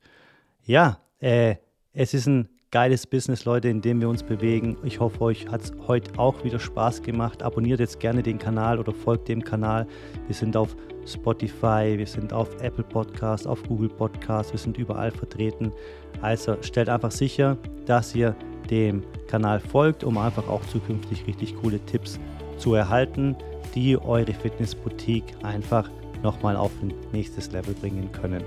Ja, 0.64 1.00
äh, 1.20 1.56
es 1.92 2.14
ist 2.14 2.26
ein 2.26 2.48
geiles 2.76 3.06
Business, 3.06 3.46
Leute, 3.46 3.70
in 3.70 3.80
dem 3.80 4.02
wir 4.02 4.08
uns 4.10 4.22
bewegen. 4.22 4.76
Ich 4.84 5.00
hoffe, 5.00 5.18
euch 5.22 5.48
hat 5.48 5.62
es 5.62 5.72
heute 5.88 6.18
auch 6.18 6.44
wieder 6.44 6.58
Spaß 6.58 7.00
gemacht. 7.00 7.42
Abonniert 7.42 7.80
jetzt 7.80 8.00
gerne 8.00 8.22
den 8.22 8.38
Kanal 8.38 8.78
oder 8.78 8.92
folgt 8.92 9.28
dem 9.28 9.42
Kanal. 9.42 9.86
Wir 10.26 10.34
sind 10.34 10.58
auf 10.58 10.76
Spotify, 11.06 11.94
wir 11.96 12.06
sind 12.06 12.34
auf 12.34 12.50
Apple 12.60 12.84
Podcast, 12.84 13.46
auf 13.46 13.62
Google 13.62 13.88
Podcast, 13.88 14.52
wir 14.52 14.58
sind 14.58 14.76
überall 14.76 15.10
vertreten. 15.10 15.72
Also 16.20 16.58
stellt 16.60 16.90
einfach 16.90 17.12
sicher, 17.12 17.56
dass 17.86 18.14
ihr 18.14 18.36
dem 18.68 19.02
Kanal 19.26 19.58
folgt, 19.58 20.04
um 20.04 20.18
einfach 20.18 20.46
auch 20.46 20.62
zukünftig 20.66 21.26
richtig 21.26 21.56
coole 21.62 21.78
Tipps 21.86 22.20
zu 22.58 22.74
erhalten, 22.74 23.34
die 23.74 23.96
eure 23.96 24.34
Fitnessboutique 24.34 25.34
einfach 25.42 25.90
nochmal 26.22 26.56
auf 26.56 26.72
ein 26.82 26.92
nächstes 27.10 27.50
Level 27.52 27.72
bringen 27.72 28.12
können. 28.12 28.44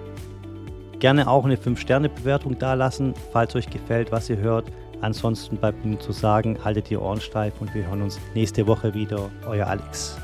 Gerne 1.00 1.30
auch 1.30 1.46
eine 1.46 1.56
5-Sterne-Bewertung 1.56 2.60
dalassen, 2.60 3.14
falls 3.32 3.56
euch 3.56 3.70
gefällt, 3.70 4.12
was 4.12 4.30
ihr 4.30 4.38
hört. 4.38 4.70
Ansonsten 5.00 5.56
bleibt 5.56 5.86
mir 5.86 5.98
zu 5.98 6.12
sagen, 6.12 6.58
haltet 6.64 6.90
die 6.90 6.98
Ohren 6.98 7.22
steif 7.22 7.54
und 7.62 7.74
wir 7.74 7.88
hören 7.88 8.02
uns 8.02 8.20
nächste 8.36 8.68
Woche 8.68 8.94
wieder. 8.94 9.30
Euer 9.48 9.68
Alex. 9.68 10.18